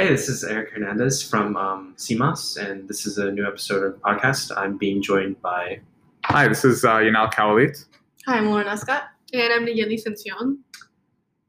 Hey, 0.00 0.08
this 0.08 0.30
is 0.30 0.42
Erick 0.44 0.70
Hernandez 0.70 1.22
from 1.22 1.58
um, 1.58 1.94
CMOS, 1.98 2.56
and 2.56 2.88
this 2.88 3.04
is 3.04 3.18
a 3.18 3.30
new 3.30 3.46
episode 3.46 3.84
of 3.84 3.92
the 3.92 3.98
podcast. 4.00 4.50
I'm 4.56 4.78
being 4.78 5.02
joined 5.02 5.42
by. 5.42 5.80
Hi, 6.24 6.48
this 6.48 6.64
is 6.64 6.86
uh, 6.86 6.96
Yanal 7.00 7.30
Kawalit. 7.30 7.84
Hi, 8.24 8.38
I'm 8.38 8.46
Loren 8.46 8.66
Escott. 8.66 9.02
And 9.34 9.52
I'm 9.52 9.66
Nayeli 9.66 10.02
Cencion. 10.02 10.56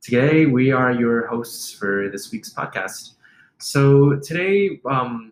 Today, 0.02 0.48
we 0.48 0.70
are 0.70 0.92
your 0.92 1.28
hosts 1.28 1.72
for 1.72 2.10
this 2.10 2.34
week's 2.34 2.54
podcast. 2.54 3.14
So, 3.60 4.20
today, 4.20 4.82
um, 4.86 5.32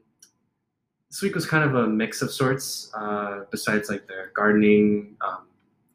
this 1.10 1.22
week 1.22 1.36
was 1.36 1.46
kind 1.46 1.70
of 1.70 1.76
a 1.76 1.88
mix 1.88 2.22
of 2.22 2.32
sorts, 2.32 2.90
uh, 2.96 3.42
besides 3.52 3.90
like 3.90 4.08
the 4.08 4.30
gardening, 4.34 5.18
um, 5.28 5.40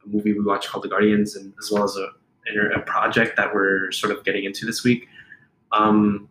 a 0.04 0.08
movie 0.10 0.34
we 0.34 0.44
watched 0.44 0.68
called 0.68 0.84
The 0.84 0.90
Guardians, 0.90 1.36
and 1.36 1.54
as 1.58 1.70
well 1.70 1.84
as 1.84 1.96
a, 1.96 2.78
a 2.78 2.82
project 2.82 3.38
that 3.38 3.54
we're 3.54 3.90
sort 3.92 4.14
of 4.14 4.22
getting 4.26 4.44
into 4.44 4.66
this 4.66 4.84
week. 4.84 5.08
Um, 5.72 6.28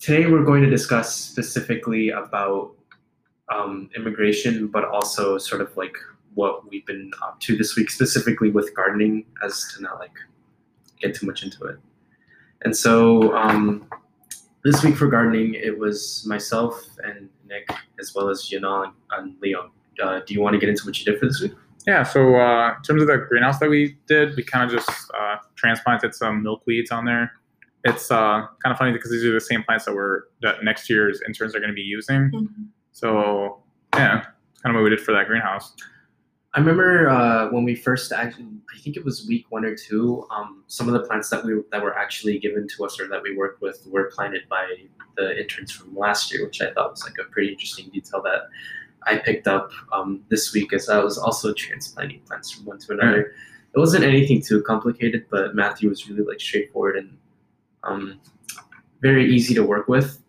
today 0.00 0.26
we're 0.26 0.44
going 0.44 0.62
to 0.62 0.70
discuss 0.70 1.14
specifically 1.14 2.08
about 2.08 2.72
um, 3.52 3.90
immigration, 3.94 4.66
but 4.66 4.84
also 4.84 5.36
sort 5.36 5.60
of 5.60 5.76
like 5.76 5.94
what 6.34 6.68
we've 6.68 6.86
been 6.86 7.10
up 7.22 7.38
to 7.40 7.56
this 7.56 7.76
week, 7.76 7.90
specifically 7.90 8.50
with 8.50 8.74
gardening, 8.74 9.26
as 9.44 9.72
to 9.74 9.82
not 9.82 9.98
like 9.98 10.14
get 11.00 11.14
too 11.14 11.26
much 11.26 11.42
into 11.42 11.64
it. 11.66 11.76
And 12.62 12.74
so 12.74 13.36
um, 13.36 13.86
this 14.64 14.82
week 14.82 14.96
for 14.96 15.06
gardening, 15.06 15.54
it 15.54 15.78
was 15.78 16.24
myself 16.26 16.82
and 17.04 17.28
Nick, 17.46 17.70
as 18.00 18.14
well 18.14 18.30
as 18.30 18.48
Yanal 18.50 18.92
and 19.18 19.34
Leo. 19.40 19.70
Uh, 20.02 20.20
do 20.26 20.32
you 20.32 20.40
want 20.40 20.54
to 20.54 20.58
get 20.58 20.70
into 20.70 20.86
what 20.86 20.98
you 20.98 21.04
did 21.04 21.20
for 21.20 21.26
this 21.26 21.42
week? 21.42 21.52
Yeah, 21.86 22.04
so 22.04 22.36
uh, 22.36 22.74
in 22.76 22.82
terms 22.82 23.02
of 23.02 23.08
the 23.08 23.26
greenhouse 23.28 23.58
that 23.58 23.68
we 23.68 23.96
did, 24.06 24.36
we 24.36 24.44
kind 24.44 24.64
of 24.64 24.70
just 24.70 25.10
uh, 25.18 25.36
transplanted 25.56 26.14
some 26.14 26.42
milkweeds 26.42 26.92
on 26.92 27.04
there 27.04 27.32
it's 27.84 28.10
uh, 28.10 28.46
kind 28.62 28.72
of 28.72 28.76
funny 28.76 28.92
because 28.92 29.10
these 29.10 29.24
are 29.24 29.32
the 29.32 29.40
same 29.40 29.62
plants 29.62 29.86
that 29.86 29.94
we're 29.94 30.24
that 30.42 30.62
next 30.62 30.90
year's 30.90 31.20
interns 31.26 31.54
are 31.54 31.60
going 31.60 31.70
to 31.70 31.74
be 31.74 31.82
using. 31.82 32.30
Mm-hmm. 32.30 32.62
So 32.92 33.62
yeah, 33.94 34.24
it's 34.52 34.60
kind 34.62 34.74
of 34.74 34.80
what 34.80 34.84
we 34.84 34.90
did 34.90 35.00
for 35.00 35.12
that 35.12 35.26
greenhouse. 35.26 35.74
I 36.52 36.58
remember 36.58 37.08
uh, 37.08 37.48
when 37.50 37.62
we 37.62 37.76
first 37.76 38.10
actually, 38.10 38.48
I 38.74 38.80
think 38.80 38.96
it 38.96 39.04
was 39.04 39.26
week 39.26 39.46
one 39.50 39.64
or 39.64 39.76
two. 39.76 40.26
Um, 40.30 40.64
some 40.66 40.88
of 40.88 40.94
the 40.94 41.06
plants 41.06 41.30
that 41.30 41.44
we 41.44 41.54
that 41.70 41.82
were 41.82 41.96
actually 41.96 42.38
given 42.38 42.66
to 42.76 42.84
us 42.84 43.00
or 43.00 43.06
that 43.08 43.22
we 43.22 43.36
worked 43.36 43.62
with 43.62 43.86
were 43.86 44.10
planted 44.14 44.48
by 44.48 44.66
the 45.16 45.40
interns 45.40 45.70
from 45.70 45.96
last 45.96 46.32
year, 46.32 46.44
which 46.44 46.60
I 46.60 46.72
thought 46.72 46.90
was 46.90 47.04
like 47.04 47.14
a 47.20 47.30
pretty 47.30 47.52
interesting 47.52 47.88
detail 47.90 48.20
that 48.22 48.48
I 49.04 49.16
picked 49.18 49.46
up 49.46 49.70
um, 49.92 50.22
this 50.28 50.52
week 50.52 50.72
as 50.72 50.88
I 50.88 50.98
was 50.98 51.18
also 51.18 51.52
transplanting 51.54 52.20
plants 52.26 52.50
from 52.50 52.66
one 52.66 52.78
to 52.80 52.92
another. 52.92 53.32
It 53.72 53.78
wasn't 53.78 54.02
anything 54.02 54.42
too 54.42 54.62
complicated, 54.62 55.26
but 55.30 55.54
Matthew 55.54 55.88
was 55.88 56.08
really 56.10 56.24
like 56.24 56.40
straightforward 56.40 56.96
and 56.96 57.16
um, 57.84 58.20
very 59.00 59.32
easy 59.32 59.54
to 59.54 59.62
work 59.64 59.88
with. 59.88 60.22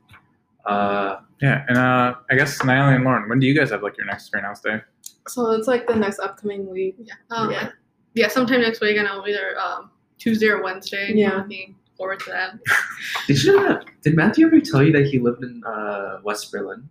Uh, 0.65 1.17
yeah, 1.41 1.65
and 1.67 1.77
uh, 1.77 2.15
I 2.29 2.35
guess 2.35 2.59
Nayeli 2.59 2.95
and 2.95 3.03
Loren, 3.03 3.27
when 3.27 3.39
do 3.39 3.47
you 3.47 3.57
guys 3.57 3.71
have 3.71 3.81
like 3.83 3.97
your 3.97 4.05
next 4.05 4.29
greenhouse 4.29 4.61
day? 4.61 4.81
So 5.27 5.51
it's 5.51 5.67
like 5.67 5.87
the 5.87 5.95
next 5.95 6.19
upcoming 6.19 6.69
week. 6.69 6.95
Yeah. 6.99 7.13
Um, 7.31 7.51
yeah. 7.51 7.69
yeah. 8.13 8.27
sometime 8.27 8.61
next 8.61 8.81
week. 8.81 8.97
and 8.97 9.07
I 9.07 9.15
know 9.15 9.27
either 9.27 9.57
um, 9.59 9.91
Tuesday 10.17 10.47
or 10.47 10.63
Wednesday. 10.63 11.11
Yeah. 11.13 11.37
Looking 11.37 11.75
forward 11.97 12.19
to 12.21 12.29
that. 12.29 12.59
did 13.27 13.43
you? 13.43 13.59
Uh, 13.59 13.81
did 14.03 14.15
Matthew 14.15 14.45
ever 14.47 14.59
tell 14.59 14.83
you 14.83 14.91
that 14.91 15.07
he 15.07 15.19
lived 15.19 15.43
in 15.43 15.63
uh, 15.63 16.19
West 16.23 16.51
Berlin 16.51 16.89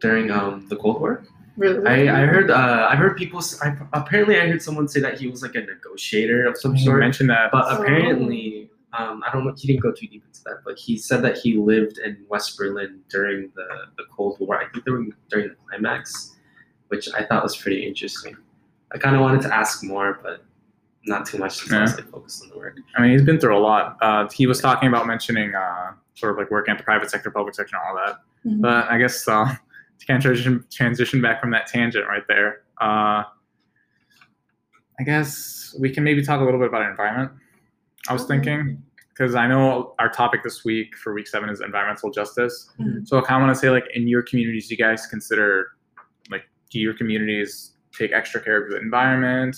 during 0.00 0.30
um, 0.30 0.66
the 0.68 0.76
Cold 0.76 1.00
War? 1.00 1.24
Really? 1.56 1.86
I, 1.86 2.22
I 2.22 2.26
heard 2.26 2.50
uh, 2.50 2.88
I 2.90 2.96
heard 2.96 3.16
people 3.16 3.40
I, 3.62 3.72
apparently 3.92 4.38
I 4.38 4.46
heard 4.46 4.62
someone 4.62 4.88
say 4.88 5.00
that 5.00 5.18
he 5.18 5.26
was 5.28 5.42
like 5.42 5.54
a 5.54 5.60
negotiator 5.60 6.46
of 6.46 6.58
some 6.58 6.76
sort. 6.76 7.00
mentioned 7.00 7.30
that, 7.30 7.50
but 7.50 7.72
apparently 7.72 8.70
um, 8.92 9.22
I 9.26 9.32
don't 9.32 9.44
know. 9.44 9.54
He 9.56 9.66
didn't 9.66 9.82
go 9.82 9.92
too 9.92 10.06
deep 10.06 10.24
into 10.26 10.42
that, 10.44 10.58
but 10.64 10.78
he 10.78 10.96
said 10.96 11.22
that 11.22 11.38
he 11.38 11.56
lived 11.56 11.98
in 11.98 12.24
West 12.28 12.56
Berlin 12.56 13.00
during 13.08 13.50
the, 13.54 13.66
the 13.96 14.04
Cold 14.14 14.38
War. 14.40 14.58
I 14.58 14.68
think 14.68 14.84
during 14.84 15.12
during 15.28 15.48
the 15.48 15.56
climax, 15.68 16.36
which 16.88 17.08
I 17.14 17.24
thought 17.24 17.42
was 17.42 17.56
pretty 17.56 17.86
interesting. 17.86 18.36
I 18.92 18.98
kind 18.98 19.16
of 19.16 19.22
wanted 19.22 19.42
to 19.42 19.54
ask 19.54 19.82
more, 19.82 20.20
but 20.22 20.44
not 21.04 21.26
too 21.26 21.38
much 21.38 21.56
since 21.56 21.72
yeah. 21.72 21.78
I 21.78 21.82
was 21.82 21.96
like, 21.96 22.10
focused 22.10 22.42
on 22.44 22.50
the 22.50 22.56
work. 22.56 22.76
I 22.96 23.02
mean, 23.02 23.10
he's 23.10 23.22
been 23.22 23.38
through 23.38 23.56
a 23.56 23.60
lot. 23.60 23.96
Uh, 24.00 24.28
he 24.30 24.46
was 24.46 24.60
talking 24.60 24.88
about 24.88 25.06
mentioning 25.06 25.54
uh, 25.54 25.92
sort 26.14 26.32
of 26.32 26.38
like 26.38 26.50
working 26.50 26.72
at 26.72 26.78
the 26.78 26.84
private 26.84 27.10
sector, 27.10 27.30
public 27.30 27.54
sector, 27.54 27.76
and 27.76 27.88
all 27.88 28.06
that. 28.06 28.16
Mm-hmm. 28.48 28.60
But 28.60 28.88
I 28.88 28.98
guess 28.98 29.26
uh, 29.26 29.44
to 29.98 30.06
kind 30.06 30.18
of 30.18 30.22
transition, 30.22 30.64
transition 30.70 31.20
back 31.20 31.40
from 31.40 31.50
that 31.50 31.66
tangent 31.66 32.06
right 32.06 32.24
there. 32.28 32.62
Uh, 32.80 33.24
I 34.98 35.04
guess 35.04 35.76
we 35.78 35.90
can 35.90 36.04
maybe 36.04 36.22
talk 36.22 36.40
a 36.40 36.44
little 36.44 36.60
bit 36.60 36.68
about 36.68 36.88
environment. 36.88 37.32
I 38.08 38.12
was 38.12 38.24
thinking 38.24 38.82
because 39.08 39.34
I 39.34 39.46
know 39.46 39.94
our 39.98 40.10
topic 40.10 40.42
this 40.42 40.64
week 40.64 40.96
for 40.96 41.14
week 41.14 41.26
seven 41.26 41.48
is 41.48 41.60
environmental 41.60 42.10
justice. 42.10 42.70
Mm-hmm. 42.78 43.04
So 43.04 43.18
I 43.18 43.22
kind 43.22 43.42
of 43.42 43.46
want 43.46 43.56
to 43.56 43.60
say, 43.60 43.70
like, 43.70 43.86
in 43.94 44.06
your 44.06 44.22
communities, 44.22 44.70
you 44.70 44.76
guys 44.76 45.06
consider, 45.06 45.68
like, 46.30 46.42
do 46.70 46.78
your 46.78 46.94
communities 46.94 47.72
take 47.96 48.12
extra 48.12 48.40
care 48.40 48.62
of 48.62 48.70
the 48.70 48.76
environment? 48.76 49.56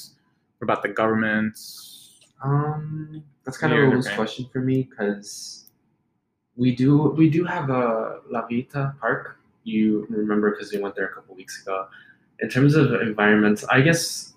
What 0.58 0.64
about 0.64 0.82
the 0.82 0.88
government? 0.90 1.58
Um, 2.42 3.24
that's 3.44 3.58
kind 3.58 3.72
of 3.72 3.78
a 3.80 3.96
loose 3.96 4.08
question 4.14 4.48
for 4.52 4.60
me 4.60 4.88
because 4.88 5.70
we 6.56 6.74
do 6.74 7.14
we 7.16 7.30
do 7.30 7.44
have 7.44 7.70
a 7.70 8.20
La 8.30 8.46
Villita 8.46 8.98
Park. 9.00 9.38
You 9.64 10.06
remember 10.08 10.52
because 10.52 10.72
we 10.72 10.80
went 10.80 10.94
there 10.94 11.06
a 11.06 11.14
couple 11.14 11.34
weeks 11.34 11.62
ago. 11.62 11.86
In 12.40 12.48
terms 12.48 12.76
of 12.76 12.94
environments, 12.94 13.64
I 13.64 13.80
guess 13.80 14.34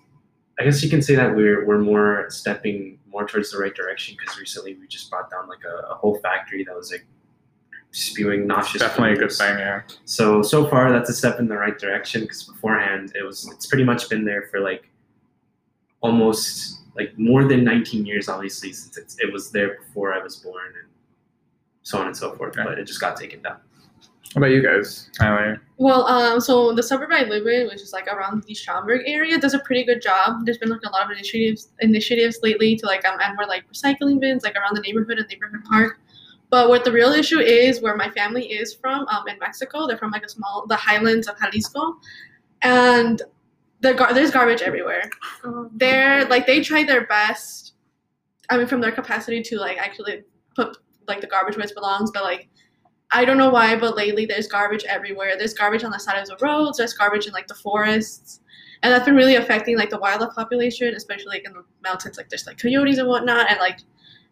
I 0.62 0.64
guess 0.66 0.80
you 0.80 0.88
can 0.88 1.02
say 1.02 1.16
that 1.16 1.34
we're 1.34 1.66
we're 1.66 1.80
more 1.80 2.26
stepping 2.28 3.00
more 3.10 3.26
towards 3.26 3.50
the 3.50 3.58
right 3.58 3.74
direction 3.74 4.16
because 4.16 4.38
recently 4.38 4.74
we 4.74 4.86
just 4.86 5.10
brought 5.10 5.28
down 5.28 5.48
like 5.48 5.64
a, 5.64 5.88
a, 5.88 5.94
whole 5.96 6.20
factory 6.20 6.62
that 6.62 6.74
was 6.74 6.92
like 6.92 7.04
spewing 7.90 8.46
noxious. 8.46 8.80
Definitely 8.80 9.16
flavors. 9.16 9.40
a 9.40 9.44
good 9.44 9.48
thing, 9.48 9.58
yeah. 9.58 9.82
So 10.04 10.40
so 10.40 10.68
far 10.68 10.92
that's 10.92 11.10
a 11.10 11.14
step 11.14 11.40
in 11.40 11.48
the 11.48 11.56
right 11.56 11.76
direction 11.76 12.20
because 12.20 12.44
beforehand 12.44 13.12
it 13.16 13.24
was 13.24 13.50
it's 13.52 13.66
pretty 13.66 13.82
much 13.82 14.08
been 14.08 14.24
there 14.24 14.46
for 14.52 14.60
like 14.60 14.88
almost 16.00 16.78
like 16.94 17.18
more 17.18 17.44
than 17.44 17.64
19 17.64 18.06
years 18.06 18.28
obviously 18.28 18.72
since 18.72 19.16
it 19.18 19.32
was 19.32 19.50
there 19.50 19.78
before 19.80 20.14
I 20.14 20.22
was 20.22 20.36
born 20.36 20.72
and 20.80 20.88
so 21.82 21.98
on 21.98 22.06
and 22.06 22.16
so 22.16 22.36
forth. 22.36 22.56
Okay. 22.56 22.68
But 22.68 22.78
it 22.78 22.84
just 22.84 23.00
got 23.00 23.16
taken 23.16 23.42
down. 23.42 23.56
What 24.32 24.46
about 24.46 24.52
you 24.52 24.62
guys, 24.62 25.10
Tyler? 25.18 25.60
Well, 25.76 26.06
um, 26.06 26.40
so 26.40 26.72
the 26.72 26.82
suburb 26.82 27.10
I 27.12 27.24
live 27.24 27.46
in, 27.46 27.66
which 27.66 27.82
is 27.82 27.92
like 27.92 28.06
around 28.06 28.44
the 28.44 28.54
Schaumburg 28.54 29.02
area, 29.04 29.38
does 29.38 29.52
a 29.52 29.58
pretty 29.58 29.84
good 29.84 30.00
job. 30.00 30.46
There's 30.46 30.56
been 30.56 30.70
like 30.70 30.80
a 30.86 30.90
lot 30.90 31.04
of 31.04 31.10
initiatives 31.10 31.68
initiatives 31.80 32.38
lately 32.42 32.74
to 32.76 32.86
like 32.86 33.04
um, 33.04 33.18
add 33.20 33.34
more 33.36 33.46
like 33.46 33.64
recycling 33.70 34.20
bins 34.20 34.42
like 34.42 34.56
around 34.56 34.74
the 34.74 34.80
neighborhood 34.80 35.18
and 35.18 35.28
neighborhood 35.28 35.64
park. 35.68 36.00
But 36.48 36.70
what 36.70 36.84
the 36.84 36.92
real 36.92 37.12
issue 37.12 37.40
is, 37.40 37.82
where 37.82 37.96
my 37.96 38.08
family 38.10 38.44
is 38.44 38.72
from, 38.74 39.06
um, 39.08 39.28
in 39.28 39.38
Mexico, 39.38 39.86
they're 39.86 39.98
from 39.98 40.12
like 40.12 40.24
a 40.24 40.28
small 40.28 40.66
the 40.66 40.76
highlands 40.76 41.28
of 41.28 41.38
Jalisco, 41.38 41.98
and 42.62 43.20
the 43.80 43.92
gar- 43.92 44.14
there's 44.14 44.30
garbage 44.30 44.62
everywhere. 44.62 45.10
They're 45.72 46.24
like 46.26 46.46
they 46.46 46.62
try 46.62 46.84
their 46.84 47.06
best. 47.06 47.74
I 48.48 48.56
mean, 48.56 48.66
from 48.66 48.80
their 48.80 48.92
capacity 48.92 49.42
to 49.42 49.58
like 49.58 49.76
actually 49.76 50.22
put 50.56 50.78
like 51.06 51.20
the 51.20 51.26
garbage 51.26 51.56
where 51.56 51.66
it 51.66 51.74
belongs, 51.74 52.10
but 52.12 52.22
like 52.22 52.48
I 53.12 53.24
don't 53.24 53.36
know 53.36 53.50
why, 53.50 53.76
but 53.76 53.96
lately 53.96 54.24
there's 54.24 54.46
garbage 54.46 54.84
everywhere. 54.84 55.34
There's 55.36 55.52
garbage 55.52 55.84
on 55.84 55.90
the 55.90 55.98
side 55.98 56.20
of 56.20 56.26
the 56.28 56.36
roads. 56.44 56.78
There's 56.78 56.94
garbage 56.94 57.26
in 57.26 57.32
like 57.32 57.46
the 57.46 57.54
forests, 57.54 58.40
and 58.82 58.92
that's 58.92 59.04
been 59.04 59.14
really 59.14 59.36
affecting 59.36 59.76
like 59.76 59.90
the 59.90 59.98
wildlife 59.98 60.34
population, 60.34 60.94
especially 60.94 61.26
like 61.26 61.44
in 61.44 61.52
the 61.52 61.64
mountains. 61.82 62.16
Like 62.16 62.30
there's 62.30 62.46
like 62.46 62.58
coyotes 62.58 62.98
and 62.98 63.08
whatnot, 63.08 63.50
and 63.50 63.58
like 63.60 63.80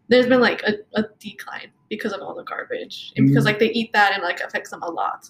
there's 0.09 0.27
been 0.27 0.41
like 0.41 0.63
a, 0.63 0.77
a 0.95 1.05
decline 1.19 1.71
because 1.91 2.13
of 2.13 2.23
all 2.23 2.35
the 2.35 2.45
garbage, 2.45 3.13
and 3.17 3.29
because 3.29 3.45
like 3.45 3.59
they 3.59 3.71
eat 3.73 3.93
that 3.93 4.15
and 4.15 4.23
like 4.23 4.41
affects 4.41 4.71
them 4.71 4.83
a 4.83 4.91
lot. 4.91 5.29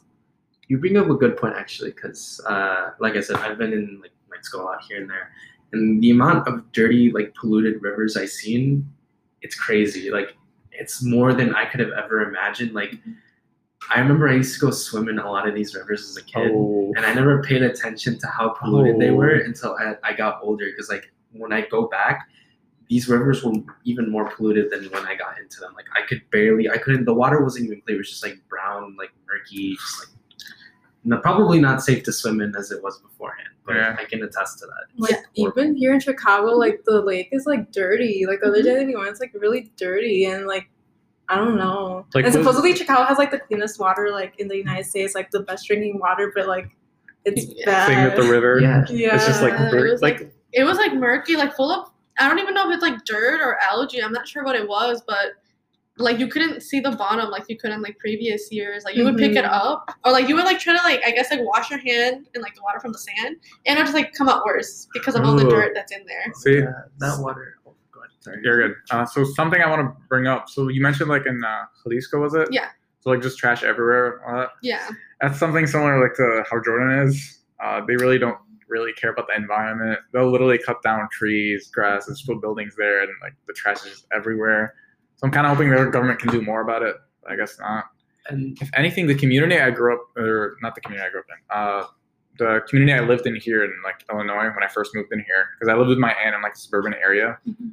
You 0.68 0.78
bring 0.78 0.96
up 0.96 1.10
a 1.10 1.14
good 1.14 1.36
point 1.36 1.54
actually, 1.56 1.90
because 1.90 2.40
uh, 2.46 2.90
like 3.00 3.16
I 3.16 3.20
said, 3.20 3.36
I've 3.36 3.58
been 3.58 3.72
in 3.72 3.98
like 4.00 4.12
Mexico 4.30 4.62
a 4.62 4.64
lot 4.64 4.82
here 4.88 5.00
and 5.00 5.10
there, 5.10 5.32
and 5.72 6.00
the 6.00 6.10
amount 6.10 6.46
of 6.46 6.70
dirty 6.70 7.10
like 7.10 7.34
polluted 7.34 7.82
rivers 7.82 8.16
I've 8.16 8.30
seen, 8.30 8.88
it's 9.42 9.56
crazy. 9.56 10.10
Like 10.12 10.36
it's 10.70 11.02
more 11.02 11.34
than 11.34 11.52
I 11.54 11.64
could 11.64 11.80
have 11.80 11.90
ever 11.98 12.22
imagined. 12.22 12.74
Like. 12.74 12.90
Mm-hmm 12.90 13.10
I 13.88 13.98
remember 13.98 14.28
I 14.28 14.34
used 14.34 14.54
to 14.54 14.66
go 14.66 14.70
swim 14.70 15.08
in 15.08 15.18
a 15.18 15.30
lot 15.30 15.48
of 15.48 15.54
these 15.54 15.74
rivers 15.74 16.08
as 16.08 16.16
a 16.16 16.22
kid, 16.22 16.50
oh. 16.52 16.92
and 16.96 17.06
I 17.06 17.14
never 17.14 17.42
paid 17.42 17.62
attention 17.62 18.18
to 18.18 18.26
how 18.26 18.50
polluted 18.50 18.96
oh. 18.96 18.98
they 18.98 19.10
were 19.10 19.40
oh. 19.42 19.44
until 19.44 19.76
I, 19.76 19.94
I 20.04 20.12
got 20.12 20.40
older. 20.42 20.66
Because 20.66 20.90
like 20.90 21.10
when 21.32 21.52
I 21.52 21.62
go 21.62 21.88
back, 21.88 22.28
these 22.88 23.08
rivers 23.08 23.42
were 23.42 23.54
even 23.84 24.10
more 24.10 24.30
polluted 24.30 24.70
than 24.70 24.84
when 24.90 25.06
I 25.06 25.14
got 25.14 25.38
into 25.38 25.60
them. 25.60 25.72
Like 25.74 25.86
I 25.96 26.06
could 26.06 26.22
barely, 26.30 26.68
I 26.68 26.76
couldn't. 26.76 27.04
The 27.04 27.14
water 27.14 27.42
wasn't 27.42 27.66
even 27.66 27.80
clear; 27.80 27.96
it 27.96 28.00
was 28.00 28.10
just 28.10 28.22
like 28.22 28.36
brown, 28.48 28.96
like 28.98 29.10
murky, 29.26 29.76
just 29.76 30.00
like 30.00 30.08
no, 31.04 31.18
probably 31.18 31.60
not 31.60 31.82
safe 31.82 32.02
to 32.04 32.12
swim 32.12 32.40
in 32.40 32.54
as 32.54 32.70
it 32.70 32.82
was 32.82 33.00
beforehand. 33.00 33.48
But 33.64 33.76
yeah. 33.76 33.96
I 33.98 34.04
can 34.04 34.22
attest 34.22 34.58
to 34.58 34.66
that. 34.66 34.84
Like 34.96 35.22
yeah. 35.34 35.48
even 35.48 35.76
here 35.76 35.94
in 35.94 36.00
Chicago, 36.00 36.50
like 36.50 36.82
the 36.84 37.00
lake 37.00 37.28
is 37.32 37.46
like 37.46 37.72
dirty. 37.72 38.26
Like 38.26 38.40
the 38.40 38.48
other 38.48 38.58
mm-hmm. 38.58 38.80
day 38.80 38.86
we 38.86 38.96
went, 38.96 39.08
it's 39.08 39.20
like 39.20 39.32
really 39.34 39.72
dirty 39.76 40.26
and 40.26 40.46
like 40.46 40.68
I 41.30 41.36
don't 41.36 41.56
know. 41.56 42.04
Like, 42.14 42.24
and 42.24 42.34
supposedly 42.34 42.74
Chicago 42.74 43.04
has 43.04 43.16
like 43.18 43.30
the 43.30 43.38
cleanest 43.38 43.78
water 43.78 44.10
like 44.10 44.34
in 44.38 44.48
the 44.48 44.56
United 44.56 44.84
States, 44.84 45.14
like 45.14 45.30
the 45.30 45.40
best 45.40 45.66
drinking 45.66 45.98
water, 46.00 46.32
but 46.34 46.48
like 46.48 46.76
it's 47.24 47.46
yeah. 47.54 47.64
bad. 47.66 47.86
Thing 47.86 48.04
with 48.04 48.26
the 48.26 48.32
river. 48.32 48.58
Yeah. 48.60 48.84
yeah. 48.88 49.14
It's 49.14 49.26
just 49.26 49.42
like 49.42 49.52
it 49.58 49.74
was 49.90 50.02
like, 50.02 50.20
like 50.20 50.34
it 50.52 50.64
was 50.64 50.76
like 50.78 50.92
murky, 50.94 51.36
like 51.36 51.54
full 51.54 51.70
of 51.70 51.90
I 52.18 52.28
don't 52.28 52.38
even 52.40 52.54
know 52.54 52.68
if 52.68 52.74
it's 52.74 52.82
like 52.82 53.04
dirt 53.04 53.40
or 53.40 53.58
algae. 53.62 54.02
I'm 54.02 54.12
not 54.12 54.26
sure 54.26 54.42
what 54.44 54.56
it 54.56 54.68
was, 54.68 55.02
but 55.06 55.34
like 55.98 56.18
you 56.18 56.28
couldn't 56.28 56.62
see 56.62 56.80
the 56.80 56.92
bottom 56.92 57.30
like 57.30 57.44
you 57.48 57.58
could 57.58 57.70
in 57.70 57.82
like 57.82 57.98
previous 57.98 58.50
years. 58.50 58.84
Like 58.84 58.96
you 58.96 59.04
would 59.04 59.16
pick 59.18 59.32
it 59.36 59.44
Mhm. 59.44 59.52
up 59.52 59.94
or 60.04 60.12
like 60.12 60.28
you 60.28 60.34
would 60.34 60.44
like 60.44 60.58
try 60.58 60.76
to 60.76 60.82
like 60.82 61.00
I 61.04 61.10
guess 61.10 61.30
like 61.30 61.40
wash 61.42 61.70
your 61.70 61.78
hand 61.78 62.26
in 62.34 62.40
like 62.42 62.54
the 62.54 62.62
water 62.62 62.80
from 62.80 62.92
the 62.92 62.98
sand 62.98 63.36
and 63.66 63.76
it 63.78 63.80
would 63.80 63.84
just 63.84 63.94
like 63.94 64.12
come 64.14 64.28
out 64.28 64.44
worse 64.44 64.88
because 64.94 65.14
of 65.14 65.24
all 65.24 65.36
the 65.36 65.48
dirt 65.48 65.72
that's 65.74 65.92
in 65.92 66.04
there. 66.06 66.32
See, 66.34 66.58
Yeah, 66.58 66.72
that 66.98 67.20
water. 67.20 67.58
Go 68.24 68.32
ahead. 68.32 68.40
Sorry. 68.40 68.40
you're 68.44 68.68
good. 68.68 68.76
Uh, 68.90 69.04
so 69.06 69.24
something 69.24 69.60
I 69.62 69.68
want 69.68 69.82
to 69.82 69.96
bring 70.08 70.26
up. 70.26 70.48
So 70.48 70.68
you 70.68 70.80
mentioned 70.82 71.08
like 71.08 71.26
in 71.26 71.42
uh, 71.44 71.64
Jalisco, 71.82 72.20
was 72.20 72.34
it? 72.34 72.48
Yeah. 72.50 72.68
So 73.00 73.10
like 73.10 73.22
just 73.22 73.38
trash 73.38 73.62
everywhere. 73.62 74.22
All 74.26 74.36
that. 74.40 74.50
Yeah. 74.62 74.88
That's 75.20 75.38
something 75.38 75.66
similar 75.66 76.00
like 76.02 76.14
to 76.16 76.44
how 76.50 76.60
Jordan 76.62 77.06
is. 77.08 77.38
Uh, 77.62 77.80
they 77.86 77.96
really 77.96 78.18
don't 78.18 78.38
really 78.68 78.92
care 78.92 79.10
about 79.10 79.26
the 79.26 79.34
environment. 79.36 79.98
They'll 80.12 80.30
literally 80.30 80.58
cut 80.58 80.82
down 80.82 81.08
trees, 81.10 81.68
grass, 81.68 82.06
and 82.06 82.16
just 82.16 82.26
put 82.26 82.40
buildings 82.40 82.74
there, 82.76 83.02
and 83.02 83.10
like 83.22 83.34
the 83.46 83.52
trash 83.52 83.78
is 83.84 83.90
just 83.92 84.06
everywhere. 84.12 84.74
So 85.16 85.26
I'm 85.26 85.32
kind 85.32 85.46
of 85.46 85.54
hoping 85.56 85.70
their 85.70 85.90
government 85.90 86.20
can 86.20 86.30
do 86.30 86.40
more 86.40 86.60
about 86.62 86.82
it. 86.82 86.96
I 87.28 87.36
guess 87.36 87.58
not. 87.58 87.86
And 88.28 88.56
If 88.60 88.70
anything, 88.74 89.06
the 89.06 89.14
community 89.14 89.58
I 89.60 89.70
grew 89.70 89.94
up, 89.94 90.02
or 90.16 90.56
not 90.62 90.74
the 90.74 90.80
community 90.82 91.06
I 91.06 91.10
grew 91.10 91.20
up 91.20 91.26
in, 91.28 91.56
uh, 91.56 91.86
the 92.38 92.60
community 92.68 92.92
I 92.92 93.00
lived 93.00 93.26
in 93.26 93.34
here 93.34 93.64
in 93.64 93.74
like 93.84 94.04
Illinois 94.10 94.44
when 94.54 94.62
I 94.62 94.68
first 94.68 94.94
moved 94.94 95.12
in 95.12 95.18
here, 95.20 95.48
because 95.58 95.70
I 95.72 95.76
lived 95.76 95.88
with 95.88 95.98
my 95.98 96.12
aunt 96.12 96.34
in 96.34 96.42
like 96.42 96.52
a 96.54 96.58
suburban 96.58 96.94
area. 96.94 97.38
Mhm. 97.48 97.72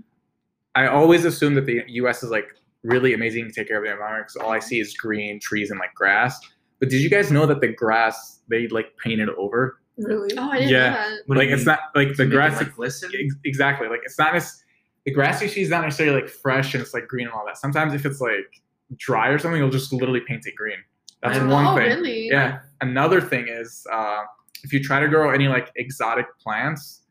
I 0.83 0.87
always 0.87 1.25
assume 1.25 1.55
that 1.55 1.65
the 1.65 1.81
U.S. 1.87 2.23
is 2.23 2.29
like 2.29 2.47
really 2.83 3.13
amazing 3.13 3.45
to 3.47 3.51
take 3.51 3.67
care 3.67 3.77
of 3.77 3.83
the 3.83 3.91
environment 3.91 4.27
because 4.27 4.35
all 4.45 4.51
I 4.51 4.59
see 4.59 4.79
is 4.79 4.93
green 4.95 5.39
trees 5.39 5.71
and 5.71 5.79
like 5.79 5.93
grass. 5.95 6.39
But 6.79 6.89
did 6.89 7.01
you 7.01 7.09
guys 7.09 7.31
know 7.31 7.45
that 7.47 7.61
the 7.61 7.69
grass 7.69 8.41
they 8.49 8.67
like 8.67 8.95
painted 9.03 9.29
over? 9.29 9.79
Really? 9.97 10.29
Oh, 10.37 10.49
I 10.51 10.57
didn't 10.59 10.69
Yeah. 10.69 10.89
know 10.91 10.95
that. 10.95 11.19
What 11.25 11.37
like 11.39 11.49
it's 11.49 11.65
mean? 11.65 11.65
not 11.65 11.79
like 11.95 12.09
the 12.15 12.25
make 12.25 12.31
it, 12.33 12.35
grass. 12.35 12.57
like 12.61 12.75
glisten. 12.75 13.11
Ex- 13.19 13.35
exactly. 13.45 13.87
Like 13.87 14.01
it's 14.03 14.19
not 14.19 14.35
as 14.35 14.63
the 15.05 15.11
grass 15.11 15.41
you 15.41 15.47
see 15.47 15.61
is 15.61 15.69
not 15.69 15.83
necessarily 15.83 16.21
like 16.21 16.29
fresh 16.29 16.73
and 16.75 16.83
it's 16.83 16.93
like 16.93 17.07
green 17.07 17.25
and 17.25 17.33
all 17.33 17.43
that. 17.47 17.57
Sometimes 17.57 17.93
if 17.95 18.05
it's 18.05 18.21
like 18.21 18.61
dry 18.97 19.29
or 19.29 19.39
something, 19.39 19.59
you'll 19.59 19.71
just 19.71 19.91
literally 19.91 20.21
paint 20.27 20.45
it 20.45 20.55
green. 20.55 20.77
That's 21.23 21.39
Oh, 21.39 21.47
one 21.47 21.65
oh, 21.65 21.75
thing. 21.75 21.87
really? 21.97 22.27
Yeah. 22.27 22.59
Another 22.81 23.19
thing 23.21 23.47
is 23.49 23.85
uh, 23.91 24.19
if 24.63 24.71
you 24.71 24.83
try 24.83 24.99
to 24.99 25.07
grow 25.07 25.31
any 25.31 25.47
like 25.47 25.71
exotic 25.77 26.27
plants, 26.39 27.01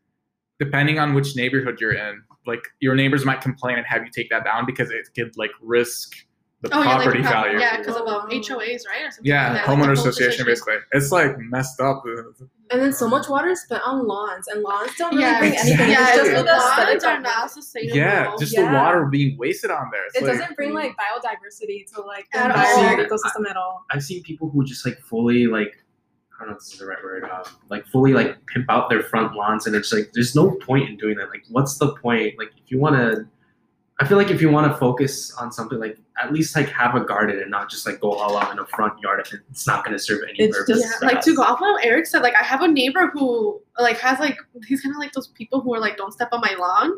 depending 0.59 0.97
on 0.99 1.13
which 1.13 1.35
neighborhood 1.35 1.79
you're 1.81 1.93
in, 1.93 2.21
like 2.47 2.63
your 2.79 2.95
neighbors 2.95 3.25
might 3.25 3.41
complain 3.41 3.77
and 3.77 3.85
have 3.87 4.03
you 4.03 4.09
take 4.11 4.29
that 4.29 4.43
down 4.43 4.65
because 4.65 4.89
it 4.89 5.07
could 5.15 5.35
like 5.37 5.51
risk 5.61 6.15
the 6.61 6.69
Oh, 6.75 6.81
yeah, 6.81 6.87
like 6.95 7.03
property 7.03 7.21
value. 7.21 7.59
Yeah, 7.59 7.77
because 7.77 7.95
of 7.97 8.07
um. 8.07 8.29
HOAs, 8.31 8.81
right? 8.87 9.03
Or 9.05 9.11
something 9.11 9.25
Yeah, 9.25 9.53
like 9.53 9.65
that, 9.65 9.67
like 9.69 9.77
homeowner 9.77 9.95
home 9.95 10.07
association 10.07 10.45
basically. 10.45 10.77
It's 10.91 11.11
like 11.11 11.37
messed 11.37 11.79
up. 11.79 12.03
And 12.71 12.81
then 12.81 12.91
so 12.93 13.07
much 13.07 13.29
water 13.29 13.49
is 13.49 13.61
spent 13.61 13.81
on 13.85 14.07
lawns, 14.07 14.47
and 14.47 14.61
lawns 14.63 14.91
don't 14.97 15.11
really 15.11 15.21
Yeah, 15.21 15.39
bring 15.39 15.55
anything. 15.55 15.89
yeah, 15.89 16.07
it's 16.07 16.17
just 16.17 16.29
exactly. 16.31 16.35
for 16.35 16.43
the 16.43 16.55
aesthetic 16.57 16.93
lawns 16.93 17.03
are 17.03 17.19
not 17.21 17.51
sustainable. 17.51 17.95
Yeah, 17.97 18.35
just 18.39 18.53
Yeah. 18.53 18.71
the 18.71 18.73
water 18.77 19.05
being 19.05 19.37
wasted 19.37 19.69
on 19.71 19.89
there. 19.91 20.05
It's 20.07 20.15
It 20.17 20.23
like, 20.23 20.33
doesn't 20.33 20.55
bring 20.55 20.73
like 20.73 20.91
biodiversity 20.97 21.85
to 21.93 22.01
like 22.01 22.25
the 22.33 22.45
environment 22.45 23.09
ecosystem 23.09 23.49
at 23.49 23.55
all. 23.55 23.85
I've 23.91 24.03
seen 24.03 24.23
people 24.23 24.49
who 24.49 24.65
just 24.65 24.83
like 24.85 24.99
fully 25.01 25.45
like 25.47 25.77
I 26.37 26.43
don't 26.43 26.49
know 26.49 26.55
if 26.55 26.59
this 26.59 26.73
is 26.73 26.79
the 26.79 26.85
right 26.85 27.03
word, 27.03 27.23
um, 27.23 27.43
like 27.69 27.87
fully 27.87 28.13
like 28.13 28.45
pimp 28.45 28.69
out 28.69 28.89
their 28.89 29.01
front 29.01 29.35
lawns, 29.35 29.65
and 29.65 29.75
it's 29.75 29.91
like 29.91 30.11
there's 30.13 30.35
no 30.35 30.51
point 30.51 30.87
in 30.89 30.95
doing 30.95 31.17
that. 31.17 31.29
Like, 31.29 31.43
what's 31.49 31.77
the 31.77 31.95
point? 31.95 32.37
Like, 32.37 32.51
if 32.63 32.71
you 32.71 32.79
want 32.79 32.95
to, 32.95 33.27
I 33.99 34.05
feel 34.07 34.17
like 34.19 34.29
if 34.29 34.43
you 34.43 34.51
want 34.51 34.71
to 34.71 34.77
focus 34.77 35.33
on 35.37 35.51
something, 35.51 35.79
like 35.79 35.97
at 36.21 36.31
least 36.31 36.55
like 36.55 36.69
have 36.69 36.93
a 36.93 36.99
garden 36.99 37.39
and 37.41 37.49
not 37.49 37.67
just 37.67 37.83
like 37.87 37.99
go 37.99 38.11
all 38.11 38.37
out 38.37 38.51
in 38.51 38.59
a 38.59 38.65
front 38.67 38.93
yard 39.01 39.19
if 39.21 39.33
it's 39.49 39.65
not 39.65 39.83
going 39.83 39.97
to 39.97 40.03
serve 40.03 40.19
any 40.29 40.37
It's 40.37 40.55
purpose. 40.55 40.81
just- 40.83 41.01
Yeah, 41.01 41.07
like 41.07 41.21
to 41.21 41.35
go 41.35 41.41
off 41.41 41.59
what 41.59 41.83
Erick 41.83 42.05
said, 42.05 42.21
like 42.21 42.35
I 42.35 42.43
have 42.43 42.61
a 42.61 42.67
neighbor 42.67 43.07
who 43.11 43.59
like 43.79 43.97
has 43.99 44.19
like 44.19 44.37
he's 44.67 44.81
kind 44.81 44.93
of 44.93 44.99
like 44.99 45.13
those 45.13 45.29
people 45.29 45.61
who 45.61 45.73
are 45.73 45.79
like 45.79 45.97
don't 45.97 46.11
step 46.11 46.29
on 46.31 46.41
my 46.41 46.53
lawn, 46.59 46.91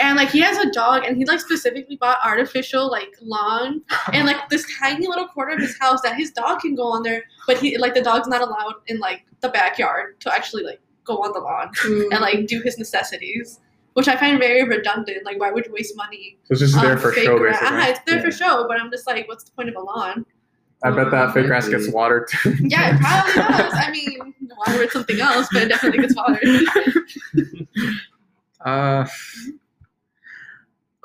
and 0.00 0.16
like 0.16 0.30
he 0.30 0.40
has 0.40 0.58
a 0.58 0.68
dog 0.72 1.04
and 1.04 1.16
he 1.16 1.24
like 1.24 1.38
specifically 1.38 1.94
bought 1.96 2.18
artificial 2.24 2.90
like 2.90 3.12
lawn 3.20 3.80
and 4.12 4.26
like 4.26 4.48
this 4.48 4.66
tiny 4.80 5.06
little 5.06 5.28
corner 5.28 5.52
of 5.54 5.60
his 5.60 5.78
house 5.78 6.00
that 6.02 6.16
his 6.16 6.32
dog 6.32 6.58
can 6.58 6.74
go 6.74 6.88
on 6.88 7.04
there, 7.04 7.22
but 7.46 7.56
he 7.58 7.78
like 7.78 7.94
the 7.94 8.02
dog's 8.02 8.26
not 8.26 8.40
allowed 8.40 8.74
in 8.88 8.98
like 8.98 9.22
the 9.42 9.48
backyard 9.48 10.20
to 10.20 10.34
actually 10.34 10.64
like 10.64 10.80
go 11.04 11.18
on 11.18 11.32
the 11.32 11.38
lawn 11.40 11.70
and 12.12 12.20
like 12.20 12.46
do 12.48 12.60
his 12.62 12.78
necessities, 12.78 13.60
which 13.94 14.08
I 14.08 14.16
find 14.16 14.38
very 14.38 14.64
redundant. 14.64 15.24
Like 15.24 15.38
why 15.38 15.50
would 15.50 15.66
you 15.66 15.72
waste 15.72 15.96
money? 15.96 16.38
So 16.44 16.52
it's 16.52 16.60
just 16.60 16.80
there 16.80 16.96
for 16.96 17.12
show, 17.12 17.38
grass? 17.38 17.60
basically. 17.60 17.78
Uh-huh, 17.78 17.90
it's 17.90 18.00
there 18.06 18.16
Yeah. 18.16 18.22
for 18.22 18.30
show, 18.32 18.64
but 18.68 18.80
I'm 18.80 18.90
just 18.90 19.06
like, 19.06 19.28
what's 19.28 19.44
the 19.44 19.50
point 19.52 19.68
of 19.68 19.76
a 19.76 19.80
lawn? 19.80 20.24
I 20.84 20.90
bet 20.90 21.10
that 21.12 21.32
fake 21.32 21.46
grass 21.46 21.68
gets 21.68 21.88
watered 21.92 22.28
too. 22.28 22.56
Yeah, 22.60 22.94
it 22.96 23.00
probably 23.00 23.34
does. 23.34 23.72
I 23.76 23.90
mean, 23.92 24.34
water 24.56 24.78
with 24.78 24.90
something 24.90 25.20
else, 25.20 25.46
but 25.52 25.62
it 25.62 25.68
definitely 25.68 26.00
gets 26.00 26.16
watered. 26.16 26.42
Uh, 28.64 29.04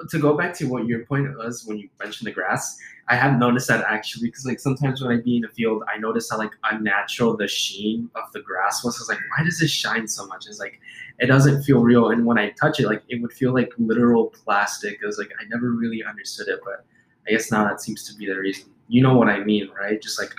to 0.10 0.20
go 0.20 0.38
back 0.38 0.54
to 0.56 0.66
what 0.66 0.86
your 0.86 1.06
point 1.06 1.36
was 1.38 1.66
when 1.66 1.78
you 1.78 1.90
mentioned 2.00 2.28
the 2.28 2.32
grass, 2.32 2.78
I 3.10 3.16
have 3.16 3.40
noticed 3.40 3.68
that 3.70 3.86
actually 3.88 4.28
because 4.28 4.46
like 4.46 4.60
sometimes 4.60 5.02
when 5.02 5.18
I 5.18 5.22
be 5.22 5.38
in 5.38 5.42
the 5.42 5.48
field, 5.48 5.84
I 5.94 5.98
notice 5.98 6.30
how 6.30 6.38
like 6.38 6.52
unnatural 6.72 7.36
the 7.36 7.48
sheen 7.48 8.10
of 8.16 8.32
the 8.34 8.42
grass 8.42 8.84
was. 8.84 8.98
I 8.98 9.02
was 9.02 9.10
like, 9.10 9.20
why 9.36 9.44
does 9.44 9.62
it 9.62 9.70
shine 9.70 10.08
so 10.08 10.28
much? 10.28 10.46
It's 10.48 10.60
like 10.60 10.80
it 11.20 11.28
doesn't 11.28 11.64
feel 11.64 11.82
real, 11.82 12.10
and 12.10 12.26
when 12.26 12.38
I 12.38 12.52
touch 12.52 12.80
it, 12.80 12.88
like 12.88 13.04
it 13.10 13.22
would 13.22 13.34
feel 13.34 13.54
like 13.54 13.72
literal 13.78 14.28
plastic. 14.28 15.00
It 15.02 15.06
was 15.06 15.18
like 15.18 15.32
I 15.40 15.46
never 15.50 15.72
really 15.72 16.04
understood 16.04 16.48
it, 16.48 16.60
but 16.64 16.86
I 17.28 17.32
guess 17.32 17.52
now 17.52 17.68
that 17.68 17.82
seems 17.82 18.08
to 18.08 18.16
be 18.16 18.28
the 18.28 18.38
reason. 18.38 18.70
You 18.88 19.02
know 19.02 19.16
what 19.16 19.30
I 19.30 19.44
mean, 19.44 19.70
right? 19.80 20.02
Just 20.02 20.20
like 20.20 20.34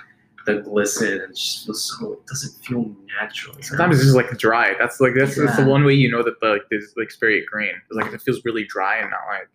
the 0.45 0.55
glisten 0.61 1.13
and 1.21 1.31
it 1.31 1.35
just 1.35 1.65
feels 1.65 1.97
so. 1.99 2.13
It 2.13 2.25
doesn't 2.27 2.63
feel 2.65 2.95
natural. 3.19 3.55
sometimes 3.61 3.95
it's 3.97 4.05
just 4.05 4.15
like 4.15 4.29
dry. 4.37 4.73
That's 4.79 4.99
like 4.99 5.13
that's, 5.17 5.35
that's 5.35 5.57
the 5.57 5.65
one 5.65 5.83
way 5.83 5.93
you 5.93 6.09
know 6.11 6.23
that 6.23 6.39
the 6.39 6.47
like 6.47 6.69
this 6.71 6.93
like 6.97 7.11
very 7.19 7.45
green. 7.45 7.71
It's 7.89 7.95
like 7.95 8.13
it 8.13 8.21
feels 8.21 8.43
really 8.45 8.65
dry 8.65 8.97
and 8.97 9.09
not 9.11 9.19
like 9.29 9.49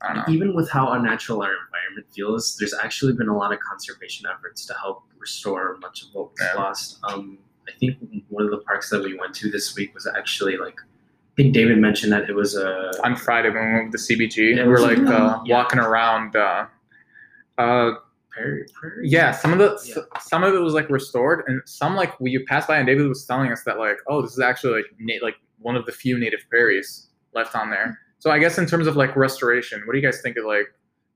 I 0.00 0.14
don't 0.14 0.28
know. 0.28 0.34
even 0.34 0.54
with 0.54 0.70
how 0.70 0.92
unnatural 0.92 1.42
our 1.42 1.50
environment 1.66 2.06
feels, 2.14 2.56
there's 2.58 2.74
actually 2.74 3.14
been 3.14 3.28
a 3.28 3.36
lot 3.36 3.52
of 3.52 3.58
conservation 3.60 4.26
efforts 4.32 4.64
to 4.66 4.74
help 4.74 5.02
restore 5.18 5.76
much 5.80 6.02
of 6.02 6.08
what 6.12 6.30
was 6.30 6.40
Yeah. 6.40 6.54
lost. 6.54 6.98
Um, 7.02 7.38
I 7.66 7.72
think 7.78 7.96
one 8.28 8.44
of 8.44 8.50
the 8.52 8.58
parks 8.58 8.88
that 8.90 9.02
we 9.02 9.18
went 9.18 9.34
to 9.36 9.50
this 9.50 9.74
week 9.76 9.92
was 9.94 10.06
actually 10.06 10.56
like, 10.56 10.76
I 10.80 11.42
think 11.42 11.52
David 11.52 11.78
mentioned 11.78 12.12
that 12.12 12.30
it 12.30 12.34
was 12.34 12.56
a. 12.56 12.92
On 13.04 13.14
Friday 13.16 13.50
when 13.50 13.66
we 13.66 13.72
went 13.74 13.92
to 13.92 13.98
the 13.98 14.02
CBG, 14.16 14.56
Yeah, 14.56 14.62
we 14.62 14.68
were 14.68 14.80
like 14.80 14.98
like, 14.98 15.08
uh, 15.08 15.40
yeah. 15.44 15.54
walking 15.56 15.80
around. 15.80 16.34
Uh, 16.36 16.66
uh, 17.58 17.90
prairie, 18.38 18.66
prairie? 18.74 19.08
yeah, 19.08 19.32
some 19.32 19.52
of 19.52 19.58
the 19.58 19.78
Yeah. 19.84 20.02
some 20.20 20.42
of 20.44 20.54
it 20.54 20.58
was 20.58 20.74
like 20.74 20.88
restored, 20.90 21.44
and 21.46 21.60
some 21.66 21.94
like 21.94 22.18
we 22.20 22.30
you 22.30 22.44
passed 22.46 22.68
by, 22.68 22.78
and 22.78 22.86
David 22.86 23.08
was 23.08 23.24
telling 23.26 23.50
us 23.52 23.62
that 23.64 23.78
like, 23.78 23.98
oh, 24.06 24.22
this 24.22 24.32
is 24.32 24.40
actually 24.40 24.74
like 24.74 24.86
na- 24.98 25.22
like 25.22 25.36
one 25.58 25.76
of 25.76 25.86
the 25.86 25.92
few 25.92 26.18
native 26.18 26.40
prairies 26.50 27.08
left 27.34 27.54
on 27.54 27.70
there. 27.70 27.98
So 28.20 28.30
I 28.30 28.38
guess 28.38 28.58
in 28.58 28.66
terms 28.66 28.86
of 28.86 28.96
like 28.96 29.14
restoration, 29.16 29.82
what 29.84 29.92
do 29.92 29.98
you 29.98 30.04
guys 30.04 30.20
think 30.22 30.36
of 30.36 30.44
like 30.44 30.66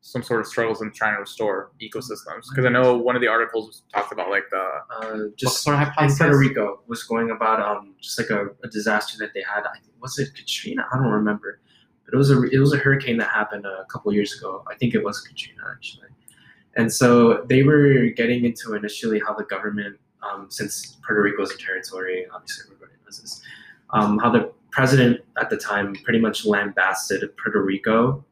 some 0.04 0.22
sort 0.22 0.40
of 0.40 0.46
struggles 0.48 0.82
in 0.82 0.90
trying 0.92 1.14
to 1.14 1.20
restore 1.20 1.70
ecosystems? 1.80 2.44
Because 2.50 2.64
I 2.64 2.68
know 2.70 2.96
one 2.96 3.14
of 3.14 3.22
the 3.22 3.28
articles 3.28 3.84
talked 3.94 4.12
about 4.12 4.30
like 4.30 4.44
the 4.50 4.64
Uh, 5.00 5.18
just 5.36 5.62
sort 5.62 5.76
of 5.80 5.88
in? 6.00 6.14
Puerto 6.16 6.36
Rico 6.36 6.80
was 6.88 7.02
going 7.04 7.30
about 7.30 7.60
um 7.60 7.94
just 8.00 8.18
like 8.18 8.30
a, 8.30 8.48
a 8.64 8.68
disaster 8.68 9.16
that 9.18 9.32
they 9.34 9.42
had. 9.42 9.60
I 9.64 9.78
think 9.80 9.92
was 10.00 10.18
it 10.18 10.34
Katrina? 10.34 10.86
I 10.92 10.96
don't 10.96 11.06
remember, 11.12 11.60
but 12.04 12.14
it 12.14 12.16
was 12.16 12.30
a 12.32 12.42
it 12.50 12.58
was 12.58 12.72
a 12.72 12.78
hurricane 12.78 13.16
that 13.18 13.30
happened 13.30 13.64
a 13.64 13.84
couple 13.92 14.12
years 14.12 14.36
ago. 14.36 14.64
I 14.68 14.74
think 14.74 14.94
it 14.94 15.02
was 15.04 15.20
Katrina 15.20 15.62
actually. 15.72 16.08
And 16.76 16.92
so 16.92 17.42
they 17.48 17.62
were 17.62 18.06
getting 18.16 18.44
into 18.44 18.74
initially 18.74 19.20
how 19.20 19.34
the 19.34 19.44
government, 19.44 19.98
um, 20.22 20.46
since 20.50 20.96
Puerto 21.06 21.22
Rico 21.22 21.42
is 21.42 21.50
a 21.50 21.58
territory, 21.58 22.26
obviously 22.32 22.64
everybody 22.66 22.92
knows 23.04 23.20
this, 23.20 23.42
um, 23.90 24.18
how 24.18 24.30
the 24.30 24.52
president 24.70 25.20
at 25.38 25.50
the 25.50 25.56
time 25.56 25.94
pretty 26.02 26.18
much 26.18 26.46
lambasted 26.46 27.22
Puerto 27.36 27.62
Rico. 27.62 28.24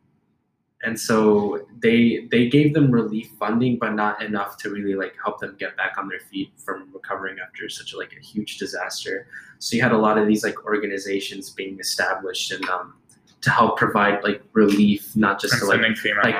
And 0.83 0.99
so 0.99 1.67
they 1.83 2.27
they 2.31 2.49
gave 2.49 2.73
them 2.73 2.91
relief 2.91 3.29
funding, 3.39 3.77
but 3.79 3.93
not 3.93 4.23
enough 4.23 4.57
to 4.59 4.71
really 4.71 4.95
like 4.95 5.15
help 5.23 5.39
them 5.39 5.55
get 5.59 5.77
back 5.77 5.99
on 5.99 6.09
their 6.09 6.21
feet 6.21 6.53
from 6.57 6.89
recovering 6.95 7.37
after 7.39 7.69
such 7.69 7.93
a, 7.93 7.99
like 7.99 8.15
a 8.19 8.25
huge 8.25 8.57
disaster. 8.57 9.27
So 9.59 9.77
you 9.77 9.83
had 9.83 9.93
a 9.93 9.99
lot 9.99 10.17
of 10.17 10.27
these 10.27 10.43
like 10.43 10.65
organizations 10.65 11.51
being 11.51 11.79
established 11.79 12.51
and 12.53 12.67
um, 12.71 12.95
to 13.43 13.51
help 13.51 13.77
provide 13.77 14.25
like 14.25 14.43
relief, 14.55 15.15
not 15.15 15.39
just 15.39 15.59
to 15.59 15.67
like 15.67 15.83
like- 16.25 16.35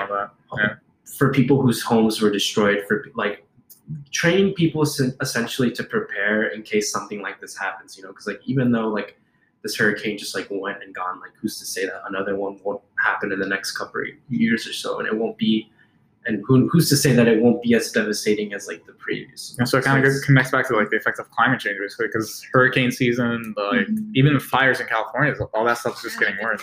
all 0.49 0.57
that. 0.57 0.79
For 1.17 1.31
people 1.31 1.61
whose 1.61 1.81
homes 1.81 2.21
were 2.21 2.31
destroyed 2.31 2.83
for 2.87 3.05
like 3.15 3.45
training 4.11 4.53
people 4.53 4.85
sen- 4.85 5.15
essentially 5.21 5.71
to 5.71 5.83
prepare 5.83 6.47
in 6.47 6.61
case 6.61 6.91
something 6.91 7.21
like 7.21 7.41
this 7.41 7.57
happens 7.57 7.97
you 7.97 8.03
know 8.03 8.09
because 8.09 8.27
like 8.27 8.41
even 8.45 8.71
though 8.71 8.87
like 8.87 9.19
this 9.63 9.75
hurricane 9.75 10.17
just 10.17 10.33
like 10.33 10.47
went 10.49 10.81
and 10.83 10.95
gone 10.95 11.19
like 11.19 11.31
who's 11.39 11.59
to 11.59 11.65
say 11.65 11.85
that 11.85 12.01
another 12.07 12.35
one 12.35 12.59
won't 12.63 12.81
happen 13.03 13.31
in 13.31 13.39
the 13.39 13.47
next 13.47 13.73
couple 13.73 14.01
of 14.01 14.07
years 14.29 14.67
or 14.67 14.73
so 14.73 14.99
and 14.99 15.07
it 15.07 15.15
won't 15.15 15.37
be 15.37 15.69
and 16.25 16.43
who, 16.45 16.67
who's 16.69 16.87
to 16.89 16.95
say 16.95 17.13
that 17.13 17.27
it 17.27 17.41
won't 17.41 17.61
be 17.63 17.73
as 17.73 17.91
devastating 17.91 18.53
as 18.53 18.67
like 18.67 18.85
the 18.85 18.93
previous 18.93 19.55
And 19.57 19.67
so 19.67 19.79
it 19.79 19.83
kind 19.83 20.05
of 20.05 20.13
connects 20.23 20.51
back 20.51 20.67
to 20.67 20.75
like 20.75 20.89
the 20.91 20.97
effects 20.97 21.17
of 21.19 21.29
climate 21.31 21.59
change, 21.59 21.77
basically, 21.79 22.07
because 22.07 22.45
hurricane 22.53 22.91
season, 22.91 23.53
the, 23.55 23.61
like 23.63 23.87
Mhm. 23.87 24.11
even 24.13 24.33
the 24.35 24.39
fires 24.39 24.79
in 24.79 24.87
California, 24.87 25.33
all 25.53 25.65
that 25.65 25.77
stuff's 25.79 26.01
just 26.03 26.19
getting 26.19 26.35
worse. 26.43 26.61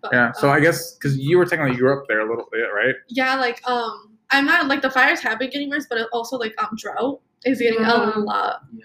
But, 0.00 0.12
Yeah. 0.12 0.32
So 0.32 0.48
um, 0.48 0.54
I 0.56 0.60
guess 0.60 0.92
because 0.94 1.18
you 1.18 1.38
were 1.38 1.44
technically 1.46 1.72
you 1.74 1.80
grew 1.80 1.98
up 1.98 2.04
there 2.08 2.20
a 2.20 2.28
little 2.28 2.46
bit, 2.52 2.66
right? 2.74 2.94
yeah, 3.08 3.34
like 3.36 3.60
um, 3.68 4.16
I'm 4.30 4.46
not 4.46 4.68
like 4.68 4.80
the 4.82 4.90
fires 4.90 5.20
have 5.20 5.38
been 5.40 5.50
getting 5.50 5.70
worse, 5.70 5.86
but 5.90 5.98
also 6.12 6.36
like 6.36 6.54
um, 6.62 6.70
drought 6.76 7.20
is 7.44 7.58
getting 7.58 7.80
a 7.84 7.88
Mhm. 7.88 8.24
lot 8.24 8.62
yeah 8.72 8.84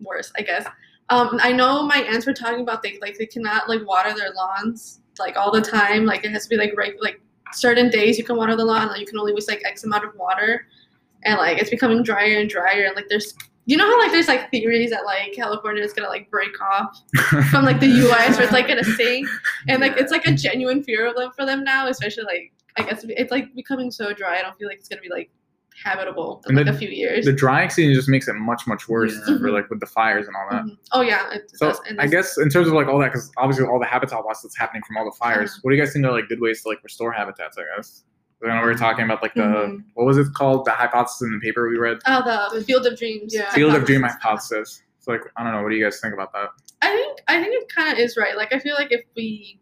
worse, 0.00 0.32
I 0.36 0.42
guess. 0.42 0.66
Um, 1.10 1.38
I 1.40 1.52
know 1.52 1.84
my 1.84 1.98
aunts 1.98 2.26
were 2.26 2.32
talking 2.32 2.60
about 2.62 2.82
they 2.82 2.98
like 3.00 3.16
they 3.16 3.26
cannot 3.26 3.68
like 3.68 3.86
water 3.86 4.12
their 4.16 4.32
lawns 4.32 5.00
like 5.20 5.36
all 5.36 5.52
the 5.52 5.60
time. 5.60 6.04
Like 6.04 6.24
it 6.24 6.32
has 6.32 6.42
to 6.44 6.48
be 6.48 6.56
like 6.56 6.72
right 6.76 6.94
like 7.00 7.20
certain 7.54 7.90
days 7.90 8.18
you 8.18 8.24
can 8.24 8.36
water 8.36 8.56
the 8.56 8.64
lawn, 8.64 8.88
like 8.88 9.00
you 9.00 9.06
can 9.06 9.18
only 9.18 9.32
waste 9.32 9.48
like 9.48 9.62
X 9.64 9.84
amount 9.84 10.04
of 10.04 10.14
water, 10.16 10.66
and 11.24 11.38
like 11.38 11.58
it's 11.58 11.70
becoming 11.70 12.02
drier 12.02 12.38
and 12.38 12.48
drier, 12.48 12.84
and 12.84 12.96
like 12.96 13.06
there's 13.08 13.34
you 13.66 13.76
know 13.76 13.86
how 13.86 13.98
like 13.98 14.10
there's 14.10 14.28
like 14.28 14.50
theories 14.50 14.90
that 14.90 15.04
like 15.04 15.32
California 15.34 15.82
is 15.82 15.92
gonna 15.92 16.08
like 16.08 16.30
break 16.30 16.60
off 16.60 17.02
from 17.50 17.64
like 17.64 17.78
the 17.78 17.86
US 17.86 18.38
or 18.38 18.42
it's 18.42 18.52
like 18.52 18.68
gonna 18.68 18.84
sink, 18.84 19.28
and 19.68 19.80
like 19.80 19.96
it's 19.96 20.12
like 20.12 20.26
a 20.26 20.32
genuine 20.32 20.82
fear 20.82 21.06
of 21.06 21.14
them 21.16 21.30
for 21.36 21.46
them 21.46 21.62
now, 21.64 21.88
especially 21.88 22.24
like 22.24 22.52
I 22.76 22.82
guess 22.82 23.04
it's 23.08 23.30
like 23.30 23.54
becoming 23.54 23.90
so 23.90 24.12
dry. 24.12 24.38
I 24.38 24.42
don't 24.42 24.56
feel 24.58 24.68
like 24.68 24.78
it's 24.78 24.88
gonna 24.88 25.02
be 25.02 25.10
like 25.10 25.30
habitable 25.82 26.42
in 26.48 26.56
like 26.56 26.66
the, 26.66 26.72
a 26.72 26.74
few 26.74 26.88
years. 26.88 27.24
The 27.24 27.32
drying 27.32 27.70
season 27.70 27.94
just 27.94 28.08
makes 28.08 28.28
it 28.28 28.34
much 28.34 28.66
much 28.66 28.88
worse 28.88 29.14
yeah. 29.28 29.38
for 29.38 29.50
like 29.50 29.68
with 29.70 29.80
the 29.80 29.86
fires 29.86 30.26
and 30.26 30.36
all 30.36 30.46
that. 30.50 30.64
Mm-hmm. 30.64 30.74
Oh 30.92 31.00
yeah. 31.00 31.36
so 31.54 31.74
I 31.98 32.06
guess 32.06 32.38
in 32.38 32.48
terms 32.48 32.68
of 32.68 32.74
like 32.74 32.86
all 32.86 32.98
that, 32.98 33.12
because 33.12 33.30
obviously 33.36 33.66
all 33.66 33.78
the 33.78 33.86
habitat 33.86 34.24
loss 34.24 34.42
that's 34.42 34.56
happening 34.56 34.82
from 34.86 34.96
all 34.96 35.04
the 35.04 35.16
fires. 35.16 35.50
Uh-huh. 35.50 35.60
What 35.62 35.70
do 35.70 35.76
you 35.76 35.82
guys 35.82 35.92
think 35.92 36.04
are 36.04 36.12
like 36.12 36.28
good 36.28 36.40
ways 36.40 36.62
to 36.62 36.68
like 36.68 36.82
restore 36.82 37.12
habitats? 37.12 37.56
I 37.58 37.62
guess. 37.76 38.04
I 38.44 38.48
know 38.48 38.60
we 38.62 38.66
were 38.66 38.74
talking 38.74 39.04
about 39.04 39.22
like 39.22 39.34
the 39.34 39.42
mm-hmm. 39.42 39.76
what 39.94 40.04
was 40.04 40.18
it 40.18 40.26
called? 40.34 40.64
The 40.64 40.72
hypothesis 40.72 41.22
in 41.22 41.32
the 41.32 41.40
paper 41.40 41.68
we 41.68 41.76
read. 41.76 41.98
Oh, 42.06 42.50
the 42.52 42.64
field 42.64 42.86
of 42.86 42.98
dreams. 42.98 43.32
Yeah. 43.34 43.50
Field 43.52 43.74
of 43.74 43.84
dream 43.84 44.02
hypothesis. 44.02 44.82
So 44.98 45.12
like 45.12 45.22
I 45.36 45.44
don't 45.44 45.52
know. 45.52 45.62
What 45.62 45.70
do 45.70 45.76
you 45.76 45.84
guys 45.84 46.00
think 46.00 46.14
about 46.14 46.32
that? 46.32 46.48
I 46.82 46.88
think 46.88 47.18
I 47.28 47.42
think 47.42 47.62
it 47.62 47.68
kind 47.72 47.92
of 47.92 47.98
is 47.98 48.16
right. 48.16 48.36
Like 48.36 48.52
I 48.52 48.58
feel 48.58 48.74
like 48.74 48.90
if 48.90 49.02
we 49.16 49.60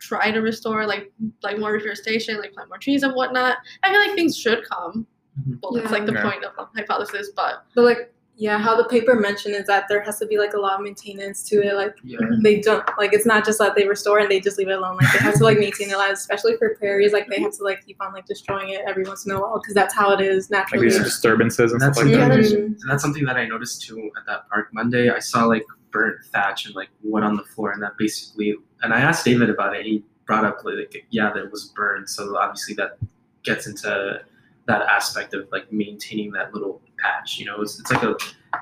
try 0.00 0.30
to 0.30 0.40
restore 0.40 0.86
like 0.86 1.12
like 1.42 1.58
more 1.58 1.72
reforestation, 1.72 2.38
like 2.38 2.52
plant 2.52 2.68
more 2.68 2.78
trees 2.78 3.02
and 3.02 3.14
whatnot, 3.14 3.58
I 3.82 3.90
feel 3.90 4.00
like 4.00 4.14
things 4.14 4.36
should 4.36 4.64
come. 4.68 5.06
Mm-hmm. 5.40 5.54
Well, 5.62 5.76
yeah. 5.76 5.82
it's 5.82 5.92
like 5.92 6.06
the 6.06 6.12
yeah. 6.12 6.22
point 6.22 6.44
of 6.44 6.54
the 6.56 6.80
hypothesis, 6.80 7.30
but 7.34 7.64
but 7.74 7.84
like 7.84 8.14
yeah, 8.36 8.58
how 8.58 8.76
the 8.76 8.84
paper 8.88 9.14
mentioned 9.14 9.54
is 9.54 9.66
that 9.66 9.84
there 9.88 10.02
has 10.02 10.18
to 10.18 10.26
be 10.26 10.38
like 10.38 10.54
a 10.54 10.58
lot 10.58 10.74
of 10.74 10.80
maintenance 10.80 11.42
to 11.44 11.62
it. 11.62 11.74
Like 11.74 11.96
yeah. 12.02 12.18
they 12.42 12.60
don't 12.60 12.84
like 12.98 13.12
it's 13.12 13.26
not 13.26 13.44
just 13.44 13.60
that 13.60 13.76
they 13.76 13.86
restore 13.86 14.18
and 14.18 14.28
they 14.28 14.40
just 14.40 14.58
leave 14.58 14.68
it 14.68 14.72
alone. 14.72 14.96
Like 14.96 15.12
they 15.12 15.20
have 15.20 15.34
to 15.34 15.44
like 15.44 15.58
maintain 15.58 15.90
it, 15.90 15.96
especially 16.12 16.56
for 16.56 16.74
prairies. 16.74 17.12
Like 17.12 17.28
they 17.28 17.40
have 17.40 17.56
to 17.58 17.62
like 17.62 17.86
keep 17.86 17.96
on 18.02 18.12
like 18.12 18.26
destroying 18.26 18.70
it 18.70 18.80
every 18.86 19.04
once 19.04 19.24
in 19.24 19.32
a 19.32 19.38
while 19.38 19.60
because 19.60 19.74
that's 19.74 19.94
how 19.94 20.12
it 20.12 20.20
is 20.20 20.50
naturally. 20.50 20.86
Like 20.86 20.94
these 20.94 21.04
disturbances 21.04 21.72
and 21.72 21.80
that's, 21.80 21.96
stuff 21.96 22.08
like 22.08 22.16
that. 22.16 22.32
And 22.32 22.76
that's 22.88 23.02
something 23.02 23.24
that 23.24 23.36
I 23.36 23.46
noticed 23.46 23.82
too 23.82 24.10
at 24.18 24.26
that 24.26 24.48
park 24.48 24.70
Monday. 24.72 25.10
I 25.10 25.20
saw 25.20 25.44
like 25.44 25.64
burnt 25.92 26.24
thatch 26.32 26.66
and 26.66 26.74
like 26.74 26.88
wood 27.04 27.22
on 27.22 27.36
the 27.36 27.44
floor, 27.44 27.70
and 27.70 27.82
that 27.84 27.96
basically. 27.98 28.56
And 28.82 28.92
I 28.92 29.00
asked 29.00 29.24
David 29.24 29.48
about 29.48 29.76
it. 29.76 29.86
He 29.86 30.02
brought 30.26 30.44
up 30.44 30.64
like 30.64 31.06
yeah, 31.10 31.32
that 31.32 31.52
was 31.52 31.66
burned. 31.76 32.10
So 32.10 32.36
obviously 32.36 32.74
that 32.74 32.98
gets 33.44 33.68
into 33.68 34.22
that 34.66 34.82
aspect 34.82 35.34
of 35.34 35.48
like 35.52 35.70
maintaining 35.72 36.32
that 36.32 36.52
little 36.54 36.80
patch. 36.98 37.38
You 37.38 37.46
know, 37.46 37.60
it's, 37.60 37.78
it's 37.78 37.90
like 37.90 38.02
a 38.02 38.16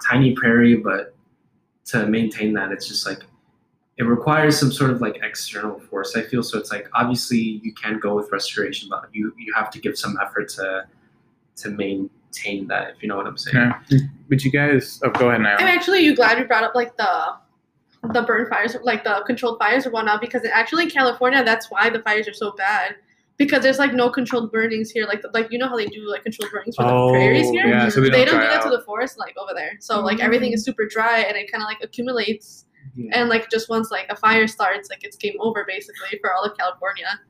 tiny 0.09 0.35
prairie, 0.35 0.77
but 0.77 1.15
to 1.87 2.07
maintain 2.07 2.53
that, 2.55 2.73
it's 2.73 2.89
just 2.89 3.07
like 3.07 3.21
it 3.99 4.05
requires 4.05 4.59
some 4.59 4.73
sort 4.73 4.91
of 4.91 5.01
like 5.01 5.21
external 5.23 5.79
force. 5.79 6.17
I 6.17 6.23
feel 6.23 6.43
so. 6.43 6.59
It's 6.59 6.71
like 6.71 6.89
obviously 6.95 7.61
you 7.63 7.73
can 7.75 7.99
go 7.99 8.15
with 8.15 8.31
restoration, 8.33 8.89
but 8.89 9.09
you 9.13 9.33
you 9.39 9.53
have 9.55 9.71
to 9.71 9.81
give 9.81 9.97
some 9.99 10.19
effort 10.23 10.49
to 10.51 10.87
to 11.57 11.71
maintain 11.71 12.67
that. 12.69 12.91
If 12.97 13.03
you 13.03 13.09
know 13.09 13.17
what 13.17 13.27
I'm 13.27 13.39
saying. 13.39 13.73
Yeah. 13.89 13.99
But 14.29 14.45
you 14.45 14.51
guys, 14.51 15.01
oh, 15.05 15.11
go 15.11 15.29
ahead 15.29 15.43
now. 15.43 15.57
I'm 15.57 15.67
actually 15.67 16.01
you 16.01 16.17
glad 16.17 16.39
you 16.39 16.47
brought 16.47 16.65
up 16.65 16.75
like 16.75 16.97
the 16.97 17.35
the 18.13 18.23
burn 18.23 18.49
fires, 18.49 18.77
like 18.83 19.05
the 19.05 19.23
controlled 19.27 19.59
fires 19.59 19.87
or 19.87 19.91
whatnot, 19.91 20.21
because 20.21 20.45
actually 20.53 20.85
in 20.85 20.91
California, 20.91 21.45
that's 21.45 21.71
why 21.71 21.89
the 21.89 22.01
fires 22.01 22.27
are 22.27 22.33
so 22.33 22.51
bad 22.53 22.97
because 23.39 23.63
there's 23.63 23.79
like 23.79 23.93
no 23.93 24.11
controlled 24.11 24.53
burnings 24.53 24.91
here. 24.91 25.07
Like 25.07 25.23
like 25.33 25.49
you 25.51 25.59
know 25.59 25.69
how 25.69 25.77
they 25.77 25.87
do 25.87 26.09
like 26.09 26.23
controlled 26.23 26.53
burnings 26.53 26.77
for 26.77 26.85
oh, 26.85 27.07
the 27.07 27.13
prairies 27.13 27.51
here. 27.51 27.67
Yeah, 27.67 27.89
so 27.89 28.01
they, 28.01 28.11
they 28.11 28.25
don't, 28.25 28.35
don't 28.35 28.43
do 28.43 28.49
that 28.49 28.59
out. 28.59 28.71
to 28.71 28.77
the 28.77 28.83
forest 28.85 29.19
like 29.19 29.37
over 29.37 29.53
there. 29.55 29.77
So 29.81 30.01
like 30.01 30.19
mm-hmm. 30.19 30.27
everything 30.27 30.53
is 30.53 30.65
super 30.65 30.87
dry 30.87 31.21
and 31.21 31.37
it 31.37 31.51
kind 31.51 31.63
of 31.63 31.67
like 31.67 31.79
accumulates. 31.83 32.67
Yeah. 32.95 33.21
And 33.21 33.29
like 33.29 33.51
just 33.51 33.69
once 33.69 33.91
like 33.91 34.07
a 34.11 34.17
fire 34.17 34.47
starts, 34.47 34.91
like 34.91 35.05
it's 35.05 35.17
game 35.17 35.35
over 35.41 35.65
basically 35.67 36.19
for 36.21 36.33
all 36.35 36.45
of 36.45 36.57
California. 36.57 37.21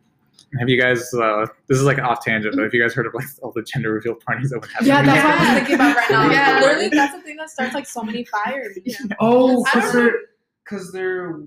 Have 0.58 0.68
you 0.68 0.80
guys? 0.80 1.12
Uh, 1.14 1.46
this 1.68 1.78
is 1.78 1.84
like 1.84 1.98
off 1.98 2.22
tangent, 2.22 2.54
but 2.54 2.64
have 2.64 2.74
you 2.74 2.82
guys 2.82 2.92
heard 2.92 3.06
of 3.06 3.14
like 3.14 3.24
all 3.42 3.52
the 3.52 3.62
gender 3.62 3.92
reveal 3.92 4.14
parties 4.14 4.50
that 4.50 4.60
would 4.60 4.70
happen? 4.70 4.86
Yeah, 4.86 5.02
that's 5.02 5.24
what 5.24 5.34
I 5.34 5.38
was 5.38 5.54
thinking 5.58 5.74
about 5.76 5.96
right 5.96 6.10
now. 6.10 6.30
yeah, 6.30 6.60
literally, 6.60 6.88
that's 6.88 7.14
the 7.14 7.22
thing 7.22 7.36
that 7.36 7.48
starts 7.48 7.74
like 7.74 7.86
so 7.86 8.02
many 8.02 8.24
fires. 8.24 8.78
Yeah. 8.84 8.96
Oh, 9.18 9.64
because 9.64 9.92
they're 9.92 10.14
because 10.64 10.92
they're 10.92 11.40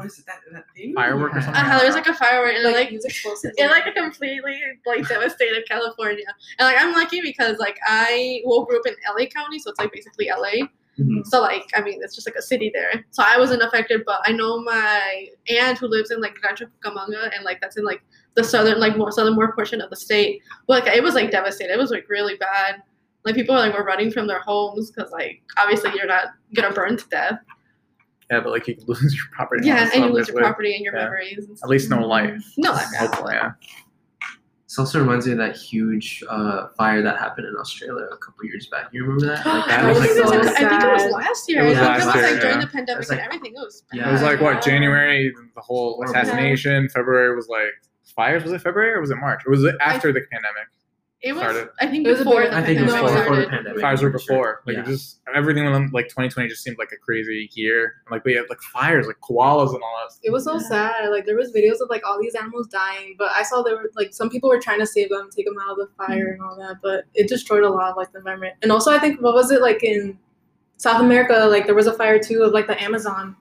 what 0.00 0.06
is 0.06 0.18
it 0.18 0.26
that 0.26 0.38
that 0.52 0.64
thing? 0.74 0.94
Firework 0.94 1.36
or 1.36 1.42
something? 1.42 1.62
Uh-huh, 1.62 1.78
there's 1.78 1.94
like 1.94 2.06
a 2.06 2.14
firework 2.14 2.54
and 2.54 2.64
like, 2.64 2.90
like 2.90 2.92
it 2.92 3.70
like 3.70 3.94
completely 3.94 4.60
like 4.86 5.06
devastated 5.06 5.68
California. 5.68 6.24
And 6.58 6.66
like 6.66 6.76
I'm 6.78 6.92
lucky 6.92 7.20
because 7.20 7.58
like 7.58 7.78
I 7.86 8.42
well 8.44 8.64
grew 8.64 8.78
up 8.78 8.86
in 8.86 8.94
LA 9.08 9.26
County, 9.26 9.58
so 9.58 9.70
it's 9.70 9.78
like 9.78 9.92
basically 9.92 10.28
LA. 10.28 10.66
Mm-hmm. 10.98 11.20
So 11.24 11.40
like 11.40 11.70
I 11.74 11.82
mean 11.82 12.00
it's 12.02 12.14
just 12.14 12.26
like 12.26 12.36
a 12.36 12.42
city 12.42 12.70
there. 12.72 13.04
So 13.10 13.22
I 13.26 13.38
wasn't 13.38 13.62
affected, 13.62 14.02
but 14.06 14.20
I 14.24 14.32
know 14.32 14.62
my 14.62 15.26
aunt 15.48 15.78
who 15.78 15.86
lives 15.86 16.10
in 16.10 16.20
like 16.20 16.42
Rancho 16.42 16.66
Cucamonga 16.82 17.30
and 17.36 17.44
like 17.44 17.60
that's 17.60 17.76
in 17.76 17.84
like 17.84 18.02
the 18.34 18.44
southern 18.44 18.80
like 18.80 18.96
more 18.96 19.12
southern 19.12 19.34
more 19.34 19.52
portion 19.52 19.80
of 19.80 19.90
the 19.90 19.96
state. 19.96 20.42
But 20.66 20.84
like 20.84 20.96
it 20.96 21.02
was 21.02 21.14
like 21.14 21.30
devastated. 21.30 21.72
It 21.72 21.78
was 21.78 21.90
like 21.90 22.08
really 22.08 22.36
bad. 22.36 22.82
Like 23.24 23.34
people 23.34 23.54
like 23.54 23.74
were 23.74 23.84
running 23.84 24.10
from 24.10 24.26
their 24.26 24.40
homes 24.40 24.90
because 24.90 25.10
like 25.12 25.42
obviously 25.58 25.90
you're 25.94 26.06
not 26.06 26.28
gonna 26.54 26.72
burn 26.72 26.96
to 26.96 27.06
death. 27.08 27.38
Yeah, 28.30 28.40
but 28.40 28.52
like 28.52 28.68
you 28.68 28.76
could 28.76 28.88
lose 28.88 29.14
your 29.14 29.24
property. 29.32 29.66
Yeah, 29.66 29.90
and 29.92 30.04
you 30.04 30.10
lose 30.10 30.28
your 30.28 30.38
property 30.38 30.74
and 30.74 30.84
your 30.84 30.94
yeah. 30.94 31.04
memories. 31.04 31.46
And 31.46 31.58
At 31.62 31.68
least 31.68 31.90
no 31.90 32.06
life. 32.06 32.44
No 32.56 32.72
life. 32.72 32.86
Hopefully, 32.98 33.34
yeah. 33.34 33.52
This 34.70 34.78
also 34.78 35.00
reminds 35.00 35.26
me 35.26 35.32
of 35.32 35.38
that 35.38 35.56
huge 35.56 36.22
uh, 36.30 36.68
fire 36.78 37.02
that 37.02 37.18
happened 37.18 37.48
in 37.48 37.56
Australia 37.56 38.04
a 38.04 38.16
couple 38.16 38.44
years 38.44 38.68
back. 38.68 38.86
You 38.92 39.02
remember 39.02 39.26
that? 39.26 39.44
Like, 39.44 39.66
that 39.66 39.80
I, 39.84 39.88
was 39.88 39.98
like, 39.98 40.10
so 40.10 40.22
like, 40.22 40.46
I 40.46 40.68
think 40.68 40.82
it 40.84 40.92
was 40.92 41.12
last 41.12 41.48
year. 41.48 41.64
It 41.64 41.68
was 41.70 41.78
I 41.78 41.80
think 41.80 41.88
last 41.88 42.02
it 42.02 42.06
was 42.06 42.14
like 42.14 42.30
year, 42.30 42.40
during 42.40 42.54
yeah. 42.54 42.60
the 42.60 42.66
pandemic 42.70 43.08
like, 43.08 43.18
and 43.18 43.26
everything. 43.26 43.52
It 43.56 43.58
was 43.58 43.82
bad. 43.90 43.98
Yeah. 43.98 44.08
It 44.08 44.12
was 44.12 44.22
like 44.22 44.40
what 44.40 44.62
January, 44.62 45.34
the 45.56 45.60
whole 45.60 46.00
assassination. 46.04 46.88
February 46.90 47.34
was 47.34 47.48
like 47.48 47.72
fires. 48.14 48.44
Was 48.44 48.52
it 48.52 48.60
February 48.60 48.92
or 48.92 49.00
was 49.00 49.10
it 49.10 49.16
March? 49.16 49.42
Or 49.44 49.50
was 49.50 49.64
it 49.64 49.74
after 49.80 50.10
I, 50.10 50.12
the 50.12 50.20
pandemic? 50.30 50.68
It 51.22 51.34
was. 51.34 51.42
Started. 51.42 51.68
I 51.78 51.86
think 51.86 52.06
it 52.06 52.10
was 52.10 52.18
before. 52.20 52.42
The 52.42 52.56
I 52.56 52.62
think 52.62 52.80
it 52.80 52.84
was 52.84 52.94
before, 52.94 53.14
before 53.14 53.36
the 53.36 53.46
pandemic. 53.46 53.80
Fires 53.80 54.02
were 54.02 54.10
before. 54.10 54.62
Like 54.66 54.76
yeah. 54.76 54.82
it 54.82 54.86
just 54.86 55.20
everything. 55.34 55.66
Like 55.92 56.08
2020 56.08 56.48
just 56.48 56.62
seemed 56.62 56.78
like 56.78 56.92
a 56.92 56.96
crazy 56.96 57.50
year. 57.52 57.96
Like 58.10 58.24
we 58.24 58.32
had 58.32 58.46
like 58.48 58.60
fires, 58.72 59.06
like 59.06 59.20
koalas 59.20 59.74
and 59.74 59.82
all 59.82 60.08
that. 60.08 60.14
It 60.22 60.30
was 60.30 60.44
so 60.44 60.58
sad. 60.58 61.10
Like 61.10 61.26
there 61.26 61.36
was 61.36 61.52
videos 61.52 61.82
of 61.82 61.90
like 61.90 62.06
all 62.06 62.18
these 62.20 62.34
animals 62.34 62.68
dying, 62.68 63.16
but 63.18 63.30
I 63.32 63.42
saw 63.42 63.62
there 63.62 63.76
were 63.76 63.90
like 63.96 64.14
some 64.14 64.30
people 64.30 64.48
were 64.48 64.60
trying 64.60 64.80
to 64.80 64.86
save 64.86 65.10
them, 65.10 65.28
take 65.34 65.44
them 65.44 65.56
out 65.62 65.72
of 65.72 65.76
the 65.76 65.88
fire 65.96 66.32
mm-hmm. 66.32 66.32
and 66.32 66.42
all 66.42 66.56
that, 66.56 66.76
but 66.82 67.04
it 67.14 67.28
destroyed 67.28 67.64
a 67.64 67.70
lot 67.70 67.90
of 67.90 67.96
like 67.96 68.12
the 68.12 68.18
environment. 68.18 68.54
And 68.62 68.72
also, 68.72 68.90
I 68.90 68.98
think 68.98 69.20
what 69.20 69.34
was 69.34 69.50
it 69.50 69.60
like 69.60 69.82
in 69.82 70.18
South 70.78 71.02
America? 71.02 71.46
Like 71.50 71.66
there 71.66 71.74
was 71.74 71.86
a 71.86 71.94
fire 71.94 72.18
too 72.18 72.44
of 72.44 72.52
like 72.52 72.66
the 72.66 72.82
Amazon 72.82 73.36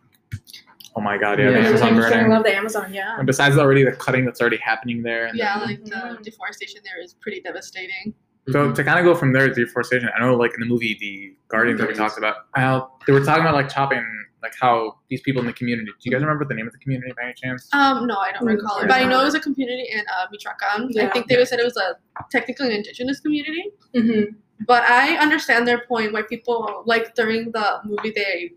Oh 1.00 1.01
my 1.01 1.18
god, 1.18 1.39
yeah, 1.39 1.51
yeah 1.51 1.62
the 1.62 1.68
Amazon 1.68 1.96
burning. 1.96 2.25
I 2.25 2.27
love 2.27 2.44
the 2.44 2.53
Amazon, 2.53 2.94
yeah. 2.94 3.18
And 3.18 3.25
besides 3.25 3.58
already 3.58 3.86
the 3.86 3.94
cutting 3.94 4.25
that's 4.25 4.41
already 4.41 4.58
happening 4.58 5.01
there. 5.01 5.32
yeah, 5.34 5.58
then, 5.60 5.68
like 5.70 5.86
the 5.86 6.20
deforestation 6.22 6.82
there 6.84 7.01
is 7.01 7.13
pretty 7.13 7.39
devastating. 7.39 8.13
So 8.50 8.65
mm-hmm. 8.65 8.74
to 8.74 8.84
kind 8.84 9.00
of 9.00 9.06
go 9.06 9.18
from 9.18 9.32
there 9.32 9.48
to 9.48 9.53
deforestation, 9.53 10.10
I 10.13 10.20
know 10.20 10.36
like 10.36 10.53
in 10.56 10.60
the 10.60 10.65
movie 10.65 10.98
The 11.00 11.38
Guardians 11.48 11.79
that 11.79 11.88
we 11.88 11.94
talked 11.94 12.18
about, 12.18 12.36
how 12.53 12.91
they 13.08 13.13
were 13.13 13.24
talking 13.24 13.44
about 13.44 13.53
like 13.53 13.70
chopping, 13.70 14.06
like 14.44 14.51
how 14.60 14.98
these 15.10 15.22
people 15.22 15.39
in 15.39 15.48
the 15.48 15.53
community. 15.53 15.86
Do 15.86 15.96
you 16.01 16.12
guys 16.12 16.20
remember 16.20 16.44
the 16.44 16.53
name 16.53 16.68
of 16.68 16.74
the 16.74 16.79
community 16.79 17.13
by 17.15 17.27
any 17.27 17.34
chance? 17.34 17.70
Um, 17.72 18.06
no, 18.06 18.18
I 18.18 18.34
don't 18.34 18.41
mm-hmm. 18.41 18.58
recall 18.58 18.79
it, 18.79 18.89
but 18.89 19.00
I 19.00 19.06
know 19.06 19.22
it 19.22 19.25
was 19.25 19.36
a 19.36 19.39
community 19.39 19.88
in 19.89 20.01
uh, 20.01 20.25
Michoacan. 20.34 20.89
Yeah. 20.89 21.06
I 21.06 21.12
think 21.12 21.27
they 21.27 21.38
yeah. 21.38 21.46
said 21.46 21.62
it 21.62 21.63
was 21.63 21.77
a 21.77 21.96
technically 22.29 22.68
an 22.68 22.74
indigenous 22.74 23.22
community. 23.22 23.72
Mm-hmm. 23.96 24.36
But 24.68 24.84
I 24.84 25.15
understand 25.15 25.65
their 25.65 25.86
point 25.86 26.12
why 26.12 26.24
people 26.24 26.84
like 26.86 27.15
during 27.15 27.51
the 27.51 27.79
movie 27.86 28.12
they 28.13 28.51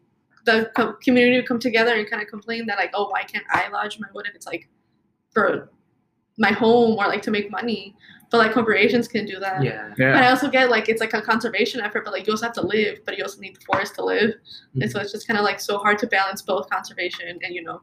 the 0.45 0.71
co- 0.77 0.95
community 0.95 1.37
would 1.37 1.47
come 1.47 1.59
together 1.59 1.95
and 1.95 2.09
kind 2.09 2.23
of 2.23 2.29
complain 2.29 2.67
that 2.67 2.79
like, 2.79 2.91
oh, 2.95 3.09
why 3.09 3.23
can't 3.23 3.45
I 3.51 3.69
lodge 3.69 3.99
my 3.99 4.09
wood 4.15 4.27
if 4.29 4.35
it's 4.35 4.47
like 4.47 4.69
for 5.33 5.71
my 6.39 6.53
home 6.53 6.99
or 6.99 7.07
like 7.07 7.23
to 7.23 7.31
make 7.31 7.51
money? 7.51 7.95
But 8.31 8.39
like 8.39 8.53
corporations 8.53 9.09
can 9.09 9.27
do 9.27 9.39
that. 9.41 9.63
Yeah. 9.63 9.93
yeah. 9.99 10.15
But 10.15 10.23
I 10.23 10.31
also 10.31 10.49
get 10.49 10.71
like 10.71 10.89
it's 10.89 11.01
like 11.01 11.13
a 11.13 11.21
conservation 11.21 11.81
effort, 11.81 12.05
but 12.05 12.13
like 12.13 12.27
you 12.27 12.33
also 12.33 12.47
have 12.47 12.55
to 12.55 12.67
live, 12.67 13.01
but 13.05 13.19
you 13.19 13.25
also 13.25 13.41
need 13.41 13.57
the 13.57 13.61
forest 13.61 13.95
to 13.97 14.05
live. 14.05 14.31
Mm-hmm. 14.31 14.83
And 14.83 14.91
so 14.91 15.01
it's 15.01 15.13
just 15.13 15.27
kind 15.27 15.39
of 15.39 15.45
like 15.45 15.61
so 15.61 15.79
hard 15.79 15.99
to 15.99 16.07
balance 16.07 16.41
both 16.41 16.69
conservation 16.71 17.29
and 17.29 17.55
you 17.55 17.63
know 17.63 17.83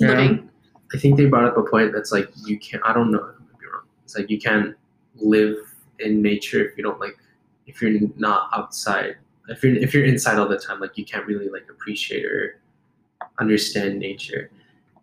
yeah. 0.00 0.08
living. 0.08 0.50
I 0.92 0.98
think 0.98 1.16
they 1.16 1.26
brought 1.26 1.44
up 1.44 1.56
a 1.56 1.62
point 1.62 1.92
that's 1.92 2.10
like 2.10 2.28
you 2.44 2.58
can't. 2.58 2.82
I 2.84 2.92
don't 2.92 3.12
know. 3.12 3.20
I 3.20 3.38
might 3.38 3.60
be 3.60 3.66
wrong. 3.66 3.84
It's 4.02 4.16
like 4.16 4.28
you 4.28 4.40
can't 4.40 4.74
live 5.14 5.56
in 6.00 6.22
nature 6.22 6.64
if 6.64 6.76
you 6.76 6.82
don't 6.82 6.98
like 6.98 7.16
if 7.66 7.80
you're 7.80 8.00
not 8.16 8.48
outside 8.54 9.16
if 9.48 9.62
you're 9.62 9.74
if 9.76 9.94
you're 9.94 10.04
inside 10.04 10.38
all 10.38 10.48
the 10.48 10.58
time, 10.58 10.80
like 10.80 10.96
you 10.96 11.04
can't 11.04 11.26
really 11.26 11.48
like 11.48 11.66
appreciate 11.70 12.24
or 12.24 12.60
understand 13.38 13.98
nature. 13.98 14.50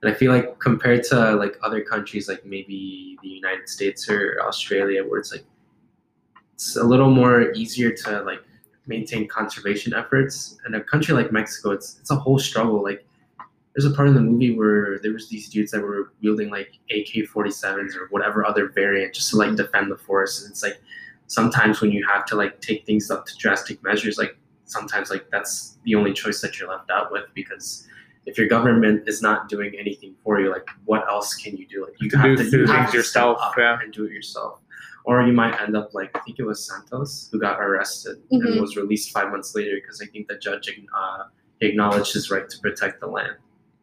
And 0.02 0.12
I 0.12 0.16
feel 0.16 0.32
like 0.32 0.60
compared 0.60 1.04
to 1.06 1.36
like 1.36 1.58
other 1.64 1.82
countries, 1.82 2.28
like 2.28 2.46
maybe 2.46 3.18
the 3.22 3.30
United 3.30 3.70
States 3.70 4.10
or 4.10 4.38
Australia, 4.42 5.04
where 5.04 5.20
it's 5.20 5.32
like 5.32 5.46
it's 6.54 6.76
a 6.76 6.84
little 6.84 7.10
more 7.10 7.52
easier 7.54 7.92
to 7.92 8.22
like 8.22 8.42
maintain 8.88 9.28
conservation 9.28 9.94
efforts. 9.94 10.58
And 10.66 10.76
a 10.76 10.82
country 10.82 11.14
like 11.14 11.32
Mexico, 11.32 11.72
it's 11.72 11.98
it's 12.00 12.12
a 12.12 12.16
whole 12.16 12.40
struggle. 12.40 12.84
Like 12.84 13.06
there's 13.76 13.86
a 13.86 13.96
part 13.96 14.08
in 14.08 14.14
the 14.14 14.22
movie 14.22 14.56
where 14.56 15.00
there 15.00 15.12
was 15.12 15.28
these 15.28 15.50
dudes 15.50 15.72
that 15.72 15.82
were 15.82 16.14
wielding 16.22 16.50
like 16.50 16.80
AK-47s 16.92 17.96
or 17.96 18.08
whatever 18.10 18.46
other 18.46 18.70
variant 18.70 19.14
just 19.14 19.32
to 19.32 19.38
like 19.38 19.56
defend 19.56 19.92
the 19.92 19.98
forest. 19.98 20.44
And 20.44 20.52
it's 20.52 20.64
like 20.64 20.80
sometimes 21.28 21.82
when 21.82 21.92
you 21.92 22.06
have 22.08 22.26
to 22.28 22.36
like 22.36 22.62
take 22.62 22.86
things 22.86 23.10
up 23.12 23.26
to 23.26 23.36
drastic 23.38 23.82
measures, 23.84 24.18
like 24.18 24.38
sometimes 24.66 25.10
like 25.10 25.26
that's 25.32 25.78
the 25.84 25.96
only 25.96 26.14
choice 26.14 26.42
that 26.42 26.60
you're 26.60 26.70
left 26.70 26.90
out 26.90 27.12
with 27.12 27.26
because 27.34 27.88
if 28.26 28.38
your 28.38 28.48
government 28.48 29.08
is 29.08 29.22
not 29.22 29.48
doing 29.50 29.74
anything 29.80 30.16
for 30.24 30.40
you, 30.40 30.50
like 30.52 30.68
what 30.86 31.08
else 31.08 31.36
can 31.36 31.56
you 31.58 31.68
do? 31.68 31.84
Like 31.86 31.94
you 32.02 32.10
To 32.10 32.18
have 32.18 32.38
do- 32.38 32.44
to 32.44 32.50
do 32.50 32.58
things 32.66 32.70
have 32.72 32.86
to 32.86 32.90
step 32.90 32.96
yourself, 32.96 33.40
yeah. 33.58 33.78
and 33.84 33.94
do 33.94 34.06
it 34.06 34.12
yourself. 34.12 34.62
Or 35.04 35.22
you 35.22 35.34
might 35.34 35.62
end 35.62 35.78
up 35.78 35.94
like 35.94 36.10
I 36.16 36.20
think 36.22 36.40
it 36.40 36.44
was 36.46 36.66
Santos 36.68 37.30
who 37.32 37.40
got 37.40 37.60
arrested 37.62 38.18
and 38.32 38.42
Mhm. 38.42 38.60
was 38.62 38.76
released 38.76 39.12
five 39.12 39.30
months 39.30 39.54
later 39.54 39.76
because 39.76 40.02
I 40.02 40.08
think 40.08 40.28
the 40.28 40.38
judge 40.38 40.68
uh, 40.70 41.24
acknowledged 41.62 42.14
his 42.14 42.32
right 42.32 42.50
to 42.50 42.60
protect 42.60 43.00
the 43.02 43.08
land. 43.08 43.36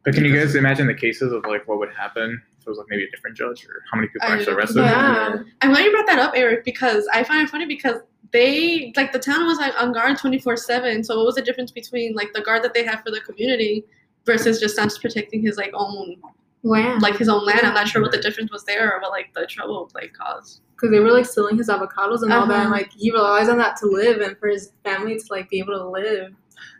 But 0.04 0.14
can 0.14 0.24
you 0.24 0.34
guys 0.36 0.56
imagine 0.56 0.88
the 0.88 0.94
cases 0.94 1.30
of 1.32 1.44
like 1.46 1.68
what 1.68 1.78
would 1.78 1.92
happen 1.94 2.42
if 2.50 2.51
it 2.66 2.70
was 2.70 2.78
like 2.78 2.86
maybe 2.90 3.04
a 3.04 3.10
different 3.10 3.36
judge 3.36 3.64
or 3.64 3.82
how 3.90 3.96
many 3.98 4.08
people 4.08 4.28
I- 4.28 4.36
actually 4.36 4.54
arrested? 4.54 4.78
Yeah. 4.82 5.36
I'm 5.60 5.70
glad 5.70 5.84
you 5.84 5.90
brought 5.92 6.06
that 6.06 6.18
up, 6.18 6.32
Erick, 6.36 6.64
because 6.64 7.06
I 7.12 7.24
find 7.24 7.42
it 7.46 7.50
funny 7.50 7.66
because 7.66 7.96
they 8.32 8.92
like 8.96 9.12
the 9.12 9.18
town 9.18 9.46
was 9.46 9.58
like 9.58 9.74
on 9.80 9.92
guard 9.92 10.18
24 10.18 10.56
seven. 10.56 11.04
So 11.04 11.16
what 11.16 11.26
was 11.26 11.34
the 11.34 11.42
difference 11.42 11.70
between 11.70 12.14
like 12.14 12.32
the 12.32 12.40
guard 12.40 12.62
that 12.64 12.74
they 12.74 12.84
have 12.84 13.02
for 13.04 13.10
the 13.10 13.20
community 13.20 13.84
versus 14.24 14.58
just 14.60 14.74
Santos 14.76 14.98
protecting 14.98 15.42
his 15.42 15.56
like 15.56 15.70
own 15.74 16.16
Land. 16.64 17.02
like 17.02 17.16
his 17.16 17.28
own 17.28 17.44
land? 17.44 17.60
I'm 17.64 17.74
not 17.74 17.88
sure 17.88 18.00
what 18.00 18.12
the 18.12 18.20
difference 18.20 18.50
was 18.50 18.64
there 18.64 18.94
or 18.94 19.00
what 19.00 19.10
like 19.10 19.34
the 19.34 19.46
trouble 19.46 19.90
like 19.94 20.12
caused. 20.14 20.62
because 20.74 20.90
they 20.90 21.00
were 21.00 21.10
like 21.10 21.26
stealing 21.26 21.58
his 21.58 21.68
avocados 21.68 22.22
and 22.22 22.32
all 22.32 22.46
that. 22.46 22.54
Uh-huh. 22.54 22.62
And, 22.62 22.70
like 22.70 22.90
he 22.92 23.10
relies 23.10 23.48
on 23.48 23.58
that 23.58 23.76
to 23.78 23.86
live 23.86 24.20
and 24.20 24.38
for 24.38 24.48
his 24.48 24.72
family 24.84 25.18
to 25.18 25.24
like 25.28 25.50
be 25.50 25.58
able 25.58 25.74
to 25.74 25.88
live. 25.88 26.32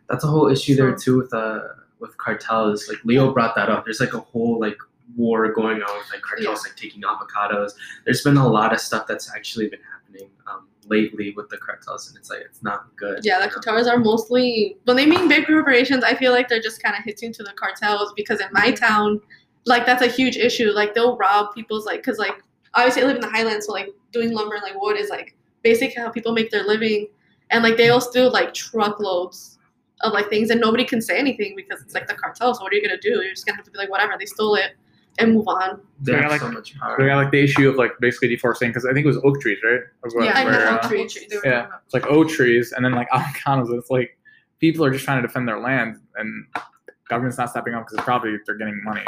That's 0.09 0.25
a 0.25 0.29
whole 0.29 0.49
issue 0.49 0.75
there 0.77 0.95
too 0.95 1.19
with 1.19 1.35
uh 1.35 1.61
with 1.99 2.17
cartels. 2.17 2.89
Like 2.89 2.99
Leo 3.05 3.33
brought 3.33 3.55
that 3.57 3.69
up. 3.69 3.85
There's 3.85 4.01
like 4.01 4.15
a 4.15 4.21
whole 4.21 4.59
like 4.59 4.79
war 5.17 5.53
going 5.53 5.83
on 5.83 5.99
with 5.99 6.11
like 6.13 6.23
cartels 6.23 6.65
like 6.65 6.77
taking 6.77 7.03
avocados. 7.03 7.73
There's 8.05 8.23
been 8.23 8.37
a 8.37 8.49
lot 8.49 8.73
of 8.73 8.81
stuff 8.81 9.07
that's 9.07 9.35
actually 9.35 9.69
been 9.69 9.81
happening 9.93 10.31
um, 10.47 10.69
lately 10.87 11.33
with 11.37 11.49
the 11.49 11.59
cartels, 11.59 12.09
and 12.09 12.17
it's 12.17 12.31
like 12.31 12.41
it's 12.41 12.63
not 12.63 12.95
good. 12.97 13.21
Yeah, 13.23 13.39
the 13.39 13.47
know? 13.47 13.53
cartels 13.53 13.87
are 13.87 13.99
mostly 13.99 14.77
when 14.85 14.97
they 14.97 15.07
mean 15.07 15.29
big 15.29 15.47
corporations. 15.47 16.05
I 16.05 16.15
feel 16.15 16.33
like 16.33 16.49
they're 16.49 16.63
just 16.63 16.83
kind 16.83 16.97
of 16.97 17.05
hitting 17.05 17.33
to 17.35 17.43
the 17.43 17.53
cartels 17.53 18.13
because 18.17 18.41
in 18.41 18.49
my 18.53 18.73
town, 18.73 19.21
like 19.65 19.87
that's 19.87 20.03
a 20.03 20.09
huge 20.09 20.37
issue. 20.37 20.71
Like 20.71 20.95
they'll 20.95 21.17
rob 21.17 21.55
people's 21.55 21.87
like 21.87 22.03
because 22.03 22.19
like 22.19 22.43
obviously 22.75 23.03
I 23.03 23.07
live 23.07 23.17
in 23.17 23.23
the 23.23 23.31
highlands, 23.31 23.67
so 23.67 23.73
like 23.73 23.89
doing 24.13 24.33
lumber 24.33 24.55
and 24.55 24.63
like 24.63 24.81
wood 24.81 24.97
is 24.97 25.11
like 25.11 25.35
basically 25.63 26.03
how 26.03 26.11
people 26.11 26.33
make 26.33 26.51
their 26.51 26.65
living, 26.65 27.09
and 27.51 27.63
like 27.63 27.77
they'll 27.77 28.01
steal 28.01 28.31
like 28.31 28.55
truckloads 28.55 29.59
of 30.01 30.13
like 30.13 30.29
things, 30.29 30.51
and 30.51 30.61
nobody 30.61 30.85
can 30.85 31.01
say 31.01 31.19
anything 31.19 31.55
because 31.57 31.81
it's 31.83 31.95
like 31.95 32.09
the 32.09 32.15
cartel. 32.15 32.55
So 32.55 32.63
what 32.63 32.73
are 32.73 32.77
you 32.77 32.83
gonna 32.83 33.01
do? 33.01 33.23
You're 33.23 33.31
just 33.31 33.47
gonna 33.47 33.57
have 33.57 33.65
to 33.65 33.71
be 33.71 33.79
like 33.79 33.91
whatever 33.91 34.15
they 34.19 34.27
stole 34.27 34.55
it 34.57 34.73
and 35.19 35.35
move 35.35 35.47
on. 35.49 35.81
They 36.01 36.13
So 36.13 36.19
have 36.19 36.31
like- 36.31 36.41
so 36.41 36.51
much 36.51 36.73
So 36.73 36.97
we 36.99 37.07
got 37.07 37.17
like 37.17 37.31
the 37.31 37.43
issue 37.43 37.69
of 37.69 37.77
like 37.77 37.93
basically 38.01 38.29
deforesting 38.29 38.71
because 38.71 38.85
I 38.87 38.93
think 38.93 39.05
it 39.05 39.09
was 39.09 39.19
oak 39.25 39.41
trees, 39.41 39.59
right? 39.65 39.81
Of 40.05 40.13
what- 40.15 40.25
yeah, 40.25 40.39
I 40.39 40.45
where, 40.45 40.69
uh, 40.69 40.77
oak 40.77 40.83
trees. 40.91 41.19
Yeah. 41.45 41.67
it's 41.85 41.95
like 41.95 42.07
oak 42.07 42.29
trees 42.29 42.73
and 42.73 42.85
then 42.85 42.93
like 42.93 43.09
avocados. 43.15 43.67
and 43.69 43.79
It's 43.79 43.91
like 43.91 44.19
people 44.61 44.85
are 44.85 44.91
just 44.91 45.05
trying 45.05 45.21
to 45.21 45.27
defend 45.27 45.47
their 45.49 45.61
land 45.61 45.97
and 46.17 46.47
government's 47.09 47.39
not 47.39 47.51
stepping 47.51 47.75
up 47.75 47.87
because 47.89 48.03
probably 48.05 48.37
they're 48.47 48.57
getting 48.57 48.83
money. 48.83 49.05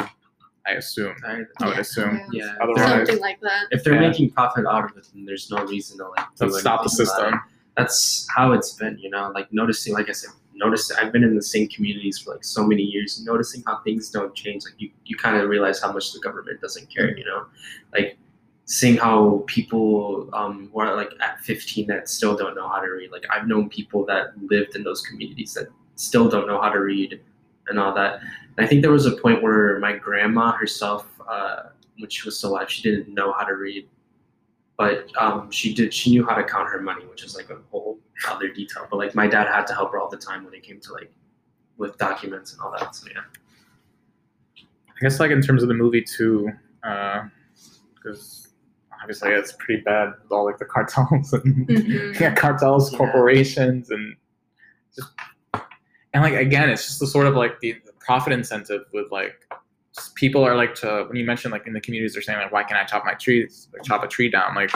I 0.67 0.71
assume. 0.73 1.15
I- 1.25 1.41
I 1.61 1.65
would 1.67 1.75
Yeah. 1.75 1.79
assume. 1.81 2.21
yeah. 2.31 2.53
if 2.53 2.61
Otherwise- 2.61 2.77
they're- 2.89 3.05
Something 3.05 3.21
like 3.21 3.39
that. 3.41 3.65
if 3.71 3.83
they're 3.83 3.93
Yeah. 3.95 4.07
making 4.09 4.31
profit 4.31 4.65
out 4.65 4.85
of 4.91 4.97
it, 4.97 5.07
then 5.13 5.25
there's 5.25 5.49
no 5.51 5.63
reason 5.65 5.97
to 5.99 6.07
like 6.09 6.25
do 6.39 6.45
Let's 6.47 6.59
stop 6.59 6.83
the 6.83 6.89
system. 6.89 7.39
That's 7.77 8.27
how 8.33 8.53
it's 8.53 8.73
been, 8.73 8.97
you 8.99 9.09
know. 9.09 9.31
Like 9.35 9.51
noticing, 9.51 9.93
like 9.93 10.07
I 10.09 10.13
said, 10.13 10.29
noticing. 10.55 10.97
I've 10.97 11.11
been 11.11 11.23
in 11.23 11.35
the 11.35 11.41
same 11.41 11.67
communities 11.67 12.19
for 12.19 12.33
like 12.33 12.43
so 12.43 12.65
many 12.65 12.83
years. 12.83 13.23
Noticing 13.25 13.63
how 13.65 13.79
things 13.83 14.09
don't 14.09 14.33
change, 14.33 14.63
like 14.65 14.75
you, 14.77 14.89
you 15.05 15.17
kind 15.17 15.37
of 15.37 15.49
realize 15.49 15.81
how 15.81 15.91
much 15.91 16.13
the 16.13 16.19
government 16.19 16.61
doesn't 16.61 16.93
care, 16.93 17.17
you 17.17 17.25
know. 17.25 17.45
Like 17.93 18.17
seeing 18.65 18.97
how 18.97 19.43
people 19.47 20.29
um, 20.33 20.69
who 20.73 20.79
are 20.79 20.95
like 20.95 21.11
at 21.21 21.39
15 21.41 21.87
that 21.87 22.09
still 22.09 22.35
don't 22.35 22.55
know 22.55 22.67
how 22.67 22.79
to 22.79 22.87
read. 22.87 23.11
Like 23.11 23.25
I've 23.31 23.47
known 23.47 23.69
people 23.69 24.05
that 24.05 24.33
lived 24.41 24.75
in 24.75 24.83
those 24.83 25.01
communities 25.01 25.53
that 25.53 25.67
still 25.95 26.27
don't 26.27 26.47
know 26.47 26.61
how 26.61 26.69
to 26.69 26.79
read 26.79 27.21
and 27.67 27.79
all 27.79 27.93
that. 27.93 28.21
And 28.57 28.65
I 28.65 28.67
think 28.67 28.81
there 28.81 28.91
was 28.91 29.05
a 29.05 29.15
point 29.17 29.43
where 29.43 29.79
my 29.79 29.93
grandma 29.93 30.51
herself, 30.51 31.07
uh, 31.29 31.63
when 31.99 32.09
she 32.09 32.27
was 32.27 32.37
still 32.37 32.51
alive, 32.51 32.69
she 32.69 32.81
didn't 32.81 33.13
know 33.13 33.33
how 33.33 33.45
to 33.45 33.53
read, 33.55 33.87
but 34.77 35.07
um, 35.17 35.49
she 35.51 35.73
did. 35.73 35.93
She 35.93 36.09
knew 36.11 36.25
how 36.25 36.35
to 36.35 36.43
count 36.43 36.69
her 36.69 36.81
money, 36.81 37.05
which 37.05 37.23
is 37.23 37.35
like 37.35 37.49
a 37.49 37.57
whole 37.71 37.97
other 38.29 38.49
detail. 38.49 38.87
But 38.89 38.97
like 38.97 39.15
my 39.15 39.27
dad 39.27 39.47
had 39.47 39.65
to 39.67 39.73
help 39.73 39.91
her 39.93 39.99
all 39.99 40.09
the 40.09 40.17
time 40.17 40.43
when 40.43 40.53
it 40.53 40.63
came 40.63 40.79
to 40.81 40.93
like 40.93 41.11
with 41.77 41.97
documents 41.97 42.51
and 42.53 42.61
all 42.61 42.71
that. 42.77 42.95
So 42.95 43.07
yeah. 43.13 43.21
I 44.57 44.99
guess 45.01 45.19
like 45.19 45.31
in 45.31 45.41
terms 45.41 45.61
of 45.61 45.67
the 45.69 45.73
movie 45.75 46.01
too, 46.01 46.49
because 46.81 48.49
obviously 49.01 49.31
it's 49.31 49.53
pretty 49.53 49.81
bad 49.83 50.13
with 50.23 50.31
all 50.31 50.45
like 50.45 50.57
the 50.57 50.65
cartels 50.65 51.33
and 51.33 51.67
Mhm. 51.67 52.19
yeah, 52.19 52.33
cartels, 52.33 52.91
Yeah. 52.91 52.97
corporations, 52.99 53.91
and 53.91 54.15
just 54.95 55.09
and 56.13 56.23
like 56.23 56.33
again, 56.33 56.69
it's 56.69 56.85
just 56.85 56.99
the 57.01 57.07
sort 57.07 57.27
of 57.27 57.35
like 57.35 57.59
the, 57.59 57.73
the 57.85 57.91
profit 57.99 58.31
incentive 58.33 58.83
with 58.93 59.11
like 59.11 59.33
just 59.41 59.44
people 60.15 60.43
are 60.43 60.55
like 60.55 60.75
to 60.75 61.05
when 61.07 61.15
you 61.17 61.25
mention 61.25 61.51
like 61.51 61.65
in 61.67 61.73
the 61.73 61.81
communities 61.81 62.13
they're 62.13 62.21
saying 62.21 62.39
like 62.39 62.51
why 62.51 62.63
can't 62.63 62.79
I 62.79 62.83
chop 62.83 63.05
my 63.05 63.13
trees 63.13 63.69
like 63.73 63.83
chop 63.83 64.03
a 64.03 64.07
tree 64.07 64.29
down 64.29 64.53
like 64.55 64.71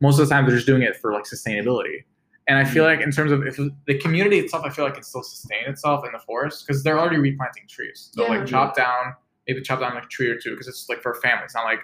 most 0.00 0.18
of 0.18 0.28
the 0.28 0.34
time 0.34 0.44
they're 0.46 0.54
just 0.56 0.66
doing 0.66 0.82
it 0.82 0.96
for 0.96 1.12
like 1.12 1.24
sustainability. 1.24 2.04
And 2.46 2.58
I 2.58 2.64
feel 2.64 2.84
like 2.84 3.00
in 3.00 3.10
terms 3.10 3.32
of 3.32 3.46
if 3.46 3.56
the 3.86 3.98
community 4.00 4.38
itself, 4.38 4.64
I 4.66 4.70
feel 4.70 4.84
like 4.84 4.98
it 4.98 5.04
still 5.06 5.22
sustain 5.22 5.64
itself 5.66 6.04
in 6.04 6.12
the 6.12 6.18
forest 6.18 6.66
because 6.66 6.82
they're 6.82 6.98
already 6.98 7.16
replanting 7.16 7.66
trees. 7.68 8.10
So 8.12 8.24
Yeah. 8.24 8.28
like 8.40 8.46
chop 8.46 8.76
down, 8.76 9.14
maybe 9.48 9.62
chop 9.62 9.80
down 9.80 9.94
like 9.94 10.04
a 10.04 10.08
tree 10.08 10.26
or 10.28 10.36
two 10.38 10.50
because 10.50 10.68
it's 10.68 10.86
like 10.90 11.00
for 11.00 11.12
a 11.12 11.20
family. 11.22 11.44
It's 11.44 11.54
not 11.54 11.64
like, 11.64 11.78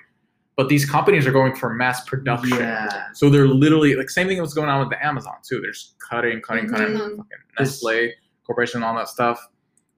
but 0.56 0.68
these 0.68 0.84
companies 0.84 1.26
are 1.26 1.32
going 1.32 1.54
for 1.54 1.72
mass 1.72 2.04
production. 2.04 2.58
Yeah. 2.58 3.06
So 3.14 3.30
they're 3.30 3.48
literally 3.48 3.94
like 3.94 4.10
same 4.10 4.26
thing 4.26 4.36
that 4.36 4.42
was 4.42 4.52
going 4.52 4.68
on 4.68 4.80
with 4.80 4.90
the 4.90 5.02
Amazon 5.02 5.36
too. 5.48 5.60
They're 5.62 5.70
just 5.72 5.94
cutting, 6.10 6.42
cutting, 6.42 6.68
cutting, 6.68 6.88
Mhm. 6.96 7.16
fucking 7.16 7.38
Nestle 7.58 8.12
corporation, 8.44 8.78
and 8.78 8.84
all 8.84 8.96
that 8.96 9.08
stuff. 9.08 9.40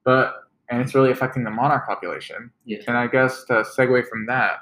But 0.05 0.42
and 0.73 0.81
it's 0.81 0.95
really 0.95 1.11
affecting 1.13 1.45
the 1.45 1.51
monarch 1.51 1.87
population. 1.87 2.51
Yeah. 2.65 2.79
And 2.89 2.97
I 2.97 3.07
guess 3.07 3.45
to 3.45 3.63
segue 3.63 4.09
from 4.09 4.27
that, 4.27 4.57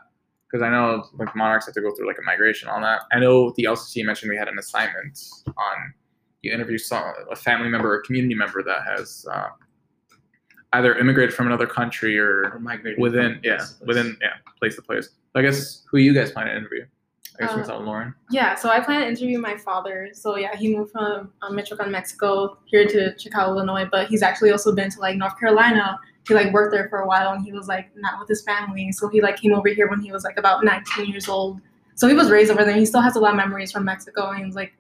because 0.51 0.63
I 0.63 0.69
know 0.71 1.05
like 1.15 1.35
monarchs 1.37 1.67
have 1.67 1.75
to 1.77 1.81
go 1.81 1.95
through 1.95 2.07
like 2.09 2.19
a 2.19 2.25
migration, 2.25 2.69
and 2.69 2.75
all 2.75 2.83
that. 2.83 3.03
I 3.13 3.21
know 3.21 3.53
the 3.57 3.65
LCC 3.65 4.05
mentioned 4.05 4.29
we 4.31 4.37
had 4.37 4.49
an 4.49 4.59
assignment 4.59 5.19
on 5.47 5.95
you 6.43 6.53
interview 6.53 6.79
some 6.79 7.05
a 7.31 7.37
family 7.37 7.69
member 7.69 7.95
or 7.95 8.03
community 8.03 8.35
member 8.35 8.63
that 8.63 8.83
has 8.87 9.27
uh, 9.31 9.49
either 10.73 10.97
immigrated 10.99 11.35
from 11.35 11.47
another 11.47 11.67
country 11.67 12.19
or 12.19 12.51
Or 12.55 12.59
migrated 12.61 12.99
within 13.01 13.41
yeah 13.45 13.57
place 13.59 13.73
place. 13.75 13.87
within 13.89 14.17
yeah 14.21 14.33
place 14.59 14.77
to 14.77 14.83
place. 14.83 15.09
I 15.35 15.43
guess 15.43 15.85
who 15.91 15.99
you 15.99 16.13
guys 16.13 16.33
plan 16.33 16.47
to 16.47 16.57
interview? 16.57 16.85
Uh, 17.41 17.79
Loren. 17.79 18.15
Yeah, 18.31 18.55
so 18.55 18.69
I 18.69 18.81
plan 18.81 19.01
to 19.01 19.09
interview 19.09 19.39
my 19.39 19.57
father. 19.57 20.11
So 20.13 20.37
yeah, 20.37 20.57
he 20.57 20.77
moved 20.77 20.93
from 20.93 21.33
um, 21.43 21.57
Michoacan, 21.57 21.91
Mexico, 21.91 22.59
here 22.67 22.87
to 22.87 23.19
Chicago, 23.19 23.53
Illinois. 23.53 23.87
But 23.91 24.09
he's 24.09 24.23
actually 24.23 24.51
also 24.51 24.75
been 24.75 24.91
to 24.91 25.01
like 25.01 25.17
North 25.17 25.39
Carolina. 25.39 25.99
He 26.29 26.35
like 26.35 26.53
worked 26.53 26.73
there 26.73 26.89
for 26.89 26.99
a 27.01 27.07
while, 27.07 27.33
and 27.33 27.45
he 27.45 27.53
was 27.53 27.67
like 27.69 27.91
not 27.97 28.21
with 28.21 28.29
his 28.29 28.43
family. 28.43 28.93
So 28.93 29.09
he 29.09 29.23
like 29.23 29.37
came 29.37 29.55
over 29.55 29.69
here 29.69 29.89
when 29.89 30.01
he 30.01 30.13
was 30.13 30.25
like 30.25 30.37
about 30.39 30.65
19 30.65 31.07
years 31.07 31.29
old. 31.29 31.61
So 31.95 32.09
he 32.09 32.15
was 32.15 32.31
raised 32.31 32.51
over 32.51 32.65
there. 32.65 32.77
He 32.77 32.87
still 32.87 33.01
has 33.01 33.17
a 33.17 33.21
lot 33.21 33.31
of 33.31 33.37
memories 33.37 33.73
from 33.73 33.85
Mexico, 33.85 34.31
and 34.31 34.45
he's 34.45 34.55
like 34.55 34.75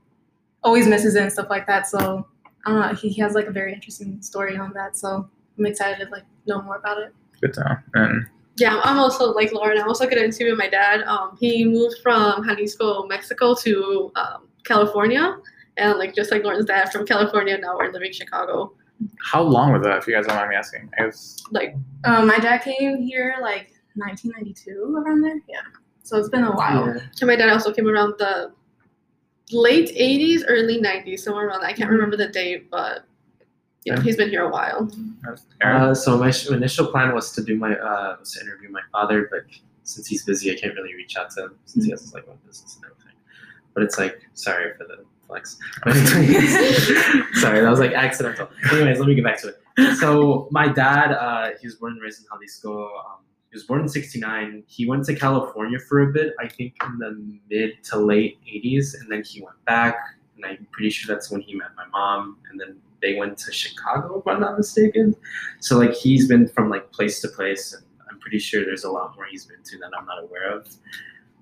always 0.62 0.86
misses 0.86 1.14
it 1.14 1.22
and 1.22 1.32
stuff 1.32 1.48
like 1.50 1.66
that. 1.66 1.86
So 1.86 2.26
I 2.66 2.70
don't 2.70 2.80
know. 2.80 2.94
He, 2.94 3.08
he 3.08 3.20
has 3.22 3.34
like 3.34 3.46
a 3.46 3.52
very 3.52 3.72
interesting 3.72 4.20
story 4.22 4.56
on 4.56 4.72
that. 4.74 4.96
So 4.96 5.28
I'm 5.58 5.66
excited 5.66 6.04
to 6.04 6.10
like 6.10 6.24
know 6.46 6.62
more 6.62 6.76
about 6.76 6.98
it. 6.98 7.14
Good 7.40 7.54
to 7.54 7.60
know. 7.60 7.76
And 7.94 8.26
Yeah, 8.60 8.80
I'm 8.84 8.98
also 8.98 9.32
like 9.32 9.52
Loren. 9.52 9.78
I'm 9.80 9.88
also 9.88 10.06
gonna 10.08 10.22
interview 10.22 10.54
my 10.54 10.68
dad. 10.68 11.02
Um, 11.04 11.36
he 11.40 11.64
moved 11.64 11.96
from 12.02 12.44
Jalisco, 12.46 13.06
Mexico, 13.06 13.54
to 13.54 14.12
um, 14.16 14.48
California, 14.64 15.36
and 15.78 15.98
like 15.98 16.14
just 16.14 16.30
like 16.30 16.44
Loren's 16.44 16.66
dad 16.66 16.92
from 16.92 17.06
California, 17.06 17.56
now 17.58 17.76
we're 17.78 17.90
living 17.90 18.08
in 18.08 18.12
Chicago. 18.12 18.72
how 19.32 19.42
long 19.42 19.72
was 19.72 19.82
that, 19.82 19.96
if 19.98 20.06
you 20.06 20.14
guys 20.14 20.26
don't 20.26 20.36
mind 20.36 20.50
me 20.50 20.56
asking? 20.56 20.90
I 20.98 21.04
guess 21.04 21.42
Like, 21.50 21.74
Um, 22.04 22.26
my 22.26 22.38
dad 22.38 22.58
came 22.58 23.00
here 23.02 23.36
like 23.40 23.72
1992 23.94 24.96
around 24.96 25.22
there. 25.22 25.40
Yeah. 25.48 25.60
So 26.02 26.18
it's 26.18 26.28
been 26.28 26.44
a 26.44 26.52
while. 26.52 26.86
Yeah. 26.86 27.00
and 27.20 27.28
my 27.32 27.36
dad 27.36 27.48
also 27.48 27.72
came 27.72 27.88
around 27.88 28.14
the 28.18 28.52
late 29.52 29.88
'80s, 29.96 30.42
early 30.48 30.78
'90s, 30.80 31.20
somewhere 31.20 31.48
around. 31.48 31.60
That. 31.62 31.68
I 31.68 31.72
can't 31.72 31.90
remember 31.90 32.16
the 32.16 32.28
date, 32.28 32.70
but 32.70 32.92
you 32.92 32.98
know, 32.98 33.09
Yeah. 33.84 34.00
he's 34.02 34.16
been 34.16 34.28
here 34.28 34.44
a 34.44 34.50
while. 34.50 34.90
Uh, 35.62 35.94
so 35.94 36.18
my 36.18 36.30
sh- 36.30 36.50
initial 36.50 36.86
plan 36.86 37.14
was 37.14 37.32
to 37.32 37.42
do 37.42 37.56
my 37.56 37.74
uh, 37.76 38.16
was 38.20 38.32
to 38.34 38.40
interview 38.42 38.70
my 38.70 38.82
father, 38.92 39.28
but 39.30 39.40
since 39.84 40.06
he's 40.06 40.24
busy, 40.24 40.52
I 40.52 40.56
can't 40.60 40.74
really 40.74 40.94
reach 40.94 41.16
out 41.16 41.30
to 41.32 41.44
him 41.44 41.58
since 41.64 41.84
he 41.86 41.90
has 41.90 42.02
his 42.02 42.12
like 42.14 42.28
own 42.28 42.38
business 42.46 42.76
and 42.76 42.84
everything. 42.84 43.14
But 43.74 43.84
it's 43.84 43.98
like 43.98 44.20
sorry 44.34 44.72
for 44.76 44.84
the 44.84 45.04
flex. 45.26 45.56
Sorry, 47.40 47.60
that 47.60 47.70
was 47.70 47.78
like 47.80 47.92
accidental. 47.92 48.48
Anyways, 48.72 48.98
let 48.98 49.08
me 49.08 49.14
get 49.14 49.24
back 49.24 49.40
to 49.42 49.48
it. 49.48 49.96
So 49.96 50.48
my 50.50 50.68
dad, 50.68 51.12
uh, 51.12 51.50
he 51.60 51.66
was 51.66 51.76
born 51.76 51.92
and 51.92 52.02
raised 52.02 52.20
in 52.20 52.26
Jalisco. 52.30 52.86
Um, 52.86 53.24
he 53.50 53.54
was 53.56 53.64
born 53.64 53.80
in 53.80 53.88
'69. 53.88 54.62
He 54.66 54.86
went 54.86 55.04
to 55.06 55.14
California 55.14 55.78
for 55.78 56.02
a 56.02 56.12
bit, 56.12 56.34
I 56.38 56.48
think 56.48 56.74
in 56.84 56.98
the 56.98 57.38
mid 57.48 57.82
to 57.84 57.98
late 57.98 58.38
'80s, 58.46 59.00
and 59.00 59.10
then 59.10 59.22
he 59.24 59.40
went 59.40 59.64
back. 59.64 59.96
And 60.36 60.44
I'm 60.44 60.66
pretty 60.72 60.90
sure 60.90 61.14
that's 61.14 61.30
when 61.30 61.40
he 61.40 61.54
met 61.54 61.68
my 61.76 61.86
mom, 61.88 62.38
and 62.50 62.60
then 62.60 62.76
they 63.02 63.14
went 63.14 63.38
to 63.38 63.52
Chicago, 63.52 64.20
if 64.20 64.26
I'm 64.26 64.40
not 64.40 64.56
mistaken. 64.56 65.14
So 65.60 65.78
like 65.78 65.94
he's 65.94 66.28
been 66.28 66.48
from 66.48 66.68
like 66.68 66.90
place 66.92 67.20
to 67.20 67.28
place, 67.28 67.72
and 67.72 67.84
I'm 68.10 68.18
pretty 68.18 68.38
sure 68.38 68.64
there's 68.64 68.84
a 68.84 68.90
lot 68.90 69.14
more 69.16 69.26
he's 69.26 69.46
been 69.46 69.62
to 69.62 69.78
that 69.78 69.90
I'm 69.98 70.06
not 70.06 70.22
aware 70.22 70.50
of. 70.50 70.68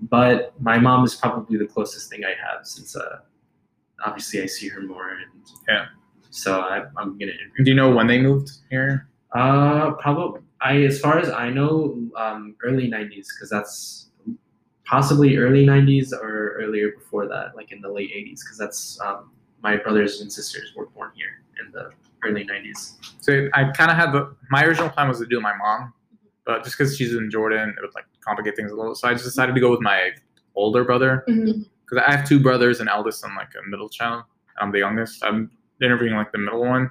But 0.03 0.53
my 0.61 0.79
mom 0.79 1.05
is 1.05 1.14
probably 1.14 1.59
the 1.59 1.66
closest 1.66 2.09
thing 2.09 2.25
I 2.25 2.31
have 2.31 2.66
since 2.66 2.94
uh, 2.94 3.21
obviously 4.05 4.42
I 4.42 4.47
see 4.47 4.68
her 4.68 4.81
more, 4.81 5.11
and 5.11 5.42
Yeah. 5.68 5.87
So 6.31 6.61
I, 6.61 6.85
I'm 6.97 7.18
gonna 7.18 7.33
interview. 7.33 7.64
Do 7.64 7.71
you 7.71 7.77
know 7.77 7.90
when 7.90 8.07
they 8.07 8.21
moved 8.21 8.51
here? 8.71 9.09
Uh, 9.35 9.92
probably 9.92 10.40
I, 10.61 10.83
as 10.83 11.01
far 11.01 11.18
as 11.18 11.31
I 11.31 11.51
know, 11.51 11.97
um, 12.16 12.57
early 12.62 12.90
'90s, 12.90 13.27
because 13.35 13.49
that's 13.51 14.11
possibly 14.85 15.37
early 15.37 15.66
'90s 15.66 16.12
or 16.12 16.57
earlier 16.61 16.92
before 16.92 17.27
that, 17.29 17.57
like 17.57 17.73
in 17.73 17.81
the 17.81 17.90
late 17.90 18.11
'80s, 18.11 18.40
because 18.44 18.59
that's 18.59 19.01
um, 19.01 19.31
my 19.62 19.77
brothers 19.77 20.21
and 20.21 20.33
sisters 20.33 20.73
were 20.77 20.87
born 20.87 21.11
here 21.14 21.42
in 21.64 21.73
the 21.73 21.90
early 22.25 22.44
'90s. 22.44 22.94
So 23.21 23.49
I 23.55 23.64
kind 23.73 23.90
of 23.90 23.97
had 23.97 24.12
the 24.12 24.35
my 24.51 24.64
original 24.64 24.88
plan 24.88 25.09
was 25.09 25.18
to 25.18 25.27
do 25.27 25.40
my 25.40 25.55
mom, 25.57 25.92
but 26.44 26.64
just 26.64 26.79
because 26.79 26.97
she's 26.97 27.14
in 27.14 27.31
Jordan, 27.31 27.71
it 27.71 27.81
would 27.81 27.94
like 27.94 28.07
complicate 28.21 28.57
things 28.57 28.73
a 28.73 28.75
little. 28.75 28.94
So 28.94 29.09
I 29.09 29.12
just 29.12 29.25
decided 29.25 29.55
to 29.55 29.61
go 29.61 29.71
with 29.71 29.81
my 29.81 30.11
older 30.55 30.85
brother 30.85 31.25
because 31.27 32.05
I 32.05 32.11
have 32.11 32.29
two 32.29 32.40
brothers, 32.40 32.81
an 32.81 32.88
eldest 32.88 33.25
and 33.25 33.35
like 33.37 33.51
a 33.55 33.68
middle 33.68 33.88
child. 33.88 34.25
I'm 34.61 34.73
the 34.73 34.79
youngest. 34.79 35.25
I'm 35.25 35.51
interviewing 35.83 36.14
like 36.14 36.33
the 36.33 36.38
middle 36.38 36.61
one, 36.64 36.90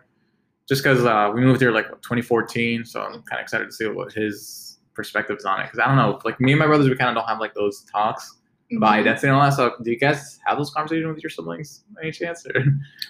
just 0.67 0.83
because 0.83 1.05
uh, 1.05 1.31
we 1.33 1.41
moved 1.41 1.61
here 1.61 1.71
like 1.71 1.87
2014, 1.87 2.85
so 2.85 3.01
I'm 3.01 3.21
kind 3.23 3.39
of 3.39 3.41
excited 3.41 3.65
to 3.65 3.71
see 3.71 3.87
what 3.87 4.13
his 4.13 4.79
perspectives 4.93 5.45
on 5.45 5.59
it. 5.61 5.63
Because 5.65 5.79
I 5.79 5.87
don't 5.87 5.97
know, 5.97 6.19
like 6.23 6.39
me 6.39 6.53
and 6.53 6.59
my 6.59 6.67
brothers, 6.67 6.89
we 6.89 6.95
kind 6.95 7.09
of 7.09 7.15
don't 7.15 7.27
have 7.27 7.39
like 7.39 7.53
those 7.53 7.83
talks 7.91 8.37
about 8.75 8.95
Mhm. 8.95 8.99
identity 8.99 9.27
and 9.27 9.35
all 9.37 9.43
that. 9.43 9.53
So 9.53 9.75
do 9.81 9.91
you 9.91 9.97
guys 9.97 10.39
have 10.45 10.57
those 10.57 10.69
conversations 10.71 11.07
with 11.13 11.23
your 11.23 11.29
siblings 11.29 11.85
by 11.95 12.01
any 12.01 12.11
chance? 12.11 12.45
Or? 12.53 12.63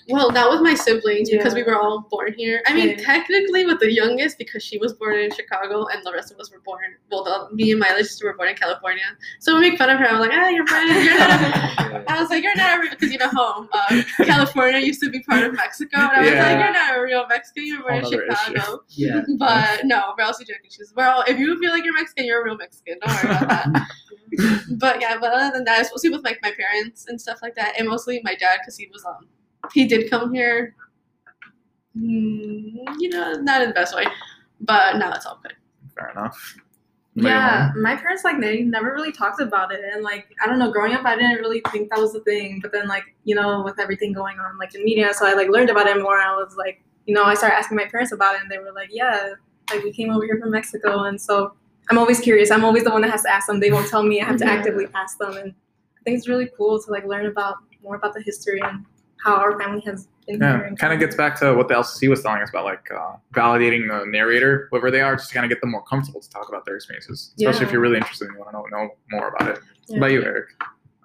Well, 0.08 0.30
not 0.32 0.52
with 0.52 0.62
my 0.62 0.76
siblings 0.76 1.32
because 1.32 1.56
we 1.56 1.64
were 1.64 1.76
all 1.82 2.08
born 2.12 2.34
here. 2.38 2.62
I 2.68 2.74
mean, 2.74 2.90
Yeah. 2.90 2.96
technically 2.98 3.66
with 3.66 3.80
the 3.80 3.92
youngest 3.92 4.38
because 4.38 4.62
she 4.64 4.78
was 4.78 4.94
born 4.94 5.18
in 5.18 5.32
Chicago 5.32 5.88
and 5.88 6.06
the 6.06 6.12
rest 6.14 6.32
of 6.32 6.40
us 6.40 6.52
were 6.52 6.62
born. 6.64 6.84
Well, 7.12 7.24
the, 7.24 7.56
me 7.56 7.72
and 7.72 7.80
my 7.80 7.90
other 7.90 8.04
sister 8.04 8.28
were 8.28 8.36
born 8.38 8.50
in 8.50 8.56
California. 8.56 9.04
So 9.40 9.56
we 9.56 9.62
make 9.70 9.80
fun 9.80 9.90
of 9.90 9.98
her. 10.00 10.06
I'm 10.08 10.20
like, 10.20 10.32
ah, 10.34 10.48
you're 10.50 10.66
born. 10.66 10.88
You're 11.04 11.18
not. 11.18 11.42
A, 11.42 12.12
I 12.12 12.22
was 12.22 12.30
like, 12.30 12.44
you're 12.44 12.56
not 12.56 12.78
a 12.78 12.82
real 12.82 12.92
because 12.92 13.12
you 13.12 13.18
know 13.18 13.30
home. 13.30 13.68
Uh, 13.74 14.04
California 14.26 14.80
used 14.80 15.02
to 15.02 15.10
be 15.10 15.22
part 15.24 15.44
of 15.44 15.54
Mexico, 15.54 15.98
and 16.00 16.12
I 16.12 16.20
was 16.22 16.30
Yeah. 16.30 16.46
like, 16.52 16.60
you're 16.64 16.74
not 16.74 16.98
a 16.98 17.02
real 17.02 17.26
Mexican. 17.28 17.66
You're 17.66 17.82
born 17.82 17.96
in 17.96 18.04
Whole 18.04 18.14
issue. 18.14 18.22
Chicago. 18.46 18.84
Yeah. 18.90 19.22
But 19.40 19.86
no, 19.86 20.14
we're 20.18 20.24
also 20.24 20.44
joking. 20.44 20.70
She's 20.70 20.94
well, 20.96 21.24
if 21.28 21.40
you 21.40 21.58
feel 21.60 21.72
like 21.72 21.84
you're 21.84 21.94
Mexican, 21.96 22.26
you're 22.26 22.42
a 22.42 22.46
real 22.46 22.58
Mexican. 22.58 22.98
Don't 23.02 23.24
worry 23.24 23.36
about 23.36 23.50
that. 23.50 23.88
but 24.80 25.00
yeah, 25.02 25.18
but 25.20 25.32
other 25.34 25.47
than 25.52 25.64
that, 25.66 25.82
it's 25.82 25.92
mostly 25.92 26.10
with 26.10 26.24
like 26.24 26.40
my 26.42 26.52
parents 26.52 27.06
and 27.08 27.20
stuff 27.20 27.40
like 27.42 27.56
that, 27.56 27.76
and 27.80 27.88
mostly 27.88 28.22
my 28.24 28.36
dad 28.36 28.60
because 28.62 28.78
he 28.78 28.88
was 28.92 29.06
um 29.06 29.28
he 29.74 29.88
did 29.88 30.10
come 30.10 30.34
here, 30.34 30.76
mm, 31.96 32.86
you 33.00 33.10
know, 33.10 33.34
not 33.34 33.62
in 33.62 33.70
the 33.70 33.74
best 33.74 33.96
way, 33.96 34.06
but 34.62 34.98
now 34.98 35.14
it's 35.14 35.26
all 35.26 35.40
good. 35.44 35.54
Fair 35.96 36.10
enough. 36.12 36.56
What 37.16 37.24
Yeah, 37.24 37.40
mom? 37.42 37.74
my 37.76 37.96
parents 37.96 38.24
like 38.24 38.40
they 38.40 38.62
never 38.62 38.94
really 38.94 39.12
talked 39.12 39.42
about 39.42 39.72
it, 39.74 39.82
and 39.92 40.04
like 40.04 40.28
I 40.44 40.46
don't 40.48 40.60
know, 40.60 40.72
growing 40.72 40.94
up 40.94 41.04
I 41.06 41.16
didn't 41.16 41.38
really 41.38 41.62
think 41.72 41.90
that 41.90 42.00
was 42.00 42.14
the 42.14 42.20
thing, 42.22 42.60
but 42.62 42.72
then 42.72 42.88
like 42.88 43.06
you 43.24 43.34
know 43.36 43.64
with 43.64 43.80
everything 43.80 44.14
going 44.14 44.38
on 44.40 44.58
like 44.60 44.76
in 44.76 44.84
media, 44.84 45.14
so 45.14 45.26
I 45.26 45.34
like 45.34 45.50
learned 45.50 45.70
about 45.72 45.88
it 45.88 46.02
more. 46.02 46.20
I 46.20 46.36
was 46.36 46.56
like, 46.58 46.84
you 47.08 47.16
know, 47.16 47.24
I 47.24 47.34
started 47.34 47.56
asking 47.56 47.78
my 47.78 47.86
parents 47.86 48.12
about 48.12 48.36
it, 48.36 48.42
and 48.42 48.52
they 48.52 48.60
were 48.60 48.72
like, 48.72 48.90
yeah, 48.92 49.34
like 49.72 49.84
we 49.84 49.92
came 49.92 50.12
over 50.12 50.26
here 50.26 50.38
from 50.40 50.52
Mexico, 50.52 51.04
and 51.06 51.20
so 51.20 51.54
I'm 51.90 51.98
always 51.98 52.20
curious. 52.20 52.52
I'm 52.52 52.66
always 52.66 52.84
the 52.84 52.92
one 52.92 53.02
that 53.02 53.12
has 53.12 53.24
to 53.24 53.30
ask 53.32 53.48
them. 53.48 53.60
They 53.60 53.72
won't 53.72 53.88
tell 53.90 54.04
me. 54.04 54.22
I 54.22 54.26
have 54.26 54.38
to 54.38 54.46
Yeah. 54.46 54.52
actively 54.52 54.88
ask 54.96 55.18
them, 55.18 55.38
and 55.38 55.54
I 56.00 56.04
think 56.04 56.18
it's 56.18 56.28
really 56.28 56.50
cool 56.58 56.82
to 56.82 56.92
like 56.92 57.06
learn 57.06 57.26
about 57.26 57.56
more 57.84 57.96
about 57.96 58.14
the 58.14 58.22
history 58.22 58.60
and 58.62 58.86
how 59.24 59.36
our 59.36 59.58
family 59.60 59.82
has 59.86 60.08
been. 60.28 60.40
Yeah, 60.42 60.66
and 60.66 60.78
kind 60.78 60.94
of 60.94 61.00
gets 61.00 61.16
back 61.16 61.40
to 61.40 61.54
what 61.54 61.68
the 61.70 61.76
LCC 61.76 62.10
was 62.10 62.22
telling 62.22 62.42
us 62.42 62.50
about, 62.50 62.66
like 62.66 62.90
uh, 62.92 63.14
validating 63.34 63.88
the 63.88 64.06
narrator, 64.10 64.68
whoever 64.72 64.92
they 64.92 65.02
are, 65.02 65.16
just 65.16 65.30
to 65.30 65.34
kind 65.34 65.46
of 65.46 65.50
get 65.50 65.62
them 65.62 65.72
more 65.72 65.84
comfortable 65.84 66.20
to 66.22 66.30
talk 66.30 66.50
about 66.50 66.66
their 66.66 66.76
experiences, 66.76 67.34
especially 67.38 67.66
if 67.66 67.72
you're 67.72 67.82
really 67.82 67.98
interested 67.98 68.28
and 68.28 68.36
you 68.38 68.40
want 68.44 68.52
to 68.52 68.58
know, 68.58 68.66
know 68.84 68.90
more 69.12 69.30
about 69.30 69.50
it. 69.50 69.60
Yeah. 69.88 69.94
What 69.94 69.98
about 69.98 70.12
you, 70.12 70.24
Erick? 70.24 70.46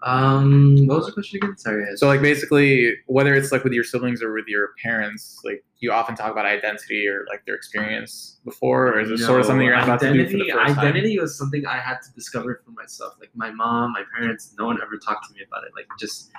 Um, 0.05 0.87
what 0.87 0.99
was 0.99 1.07
the 1.07 1.13
question 1.13 1.39
again? 1.43 1.57
Sorry. 1.57 1.85
So, 1.97 2.09
like, 2.09 2.21
basically, 2.21 2.93
whether 3.07 3.35
it's 3.35 3.53
like 3.53 3.63
with 3.63 3.73
your 3.73 3.85
siblings 3.85 4.23
or 4.23 4.33
with 4.33 4.47
your 4.49 4.71
parents, 4.83 5.41
like, 5.45 5.65
you 5.79 5.93
often 5.93 6.15
talk 6.15 6.31
about 6.31 6.47
identity 6.47 7.07
or 7.09 7.25
like 7.29 7.45
their 7.45 7.57
experience 7.57 8.39
before, 8.45 8.89
or 8.89 9.01
is 9.01 9.11
it 9.11 9.19
sort 9.19 9.41
of 9.41 9.47
something 9.47 9.67
you're 9.67 9.75
about 9.75 10.01
to 10.01 10.13
do 10.13 10.25
for 10.25 10.31
the 10.31 10.43
identity, 10.43 10.53
first 10.53 10.75
time? 10.75 10.79
identity 10.79 11.19
was 11.19 11.37
something 11.37 11.67
I 11.67 11.79
had 11.79 11.99
to 12.03 12.13
discover 12.15 12.63
for 12.65 12.71
myself. 12.71 13.15
Like 13.19 13.31
my 13.35 13.51
mom, 13.51 13.93
my 13.93 14.05
parents, 14.17 14.55
no 14.59 14.67
one 14.67 14.79
ever 14.81 14.97
talked 14.97 15.27
to 15.29 15.35
me 15.35 15.41
about 15.47 15.65
it. 15.65 15.73
Like 15.75 15.87
just 15.99 16.31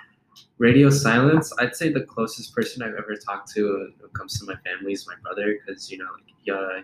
radio 0.59 0.89
silence. 0.89 1.51
I'd 1.59 1.75
say 1.75 1.91
the 1.91 2.05
closest 2.05 2.55
person 2.55 2.83
I've 2.83 2.95
ever 2.95 3.15
talked 3.15 3.51
to 3.55 3.69
when 3.99 4.09
it 4.09 4.13
comes 4.13 4.39
to 4.39 4.45
my 4.45 4.55
family 4.65 4.93
is 4.93 5.05
my 5.07 5.15
brother, 5.21 5.57
because 5.65 5.91
you 5.91 5.97
know, 5.97 6.05
like 6.05 6.33
yeah, 6.45 6.81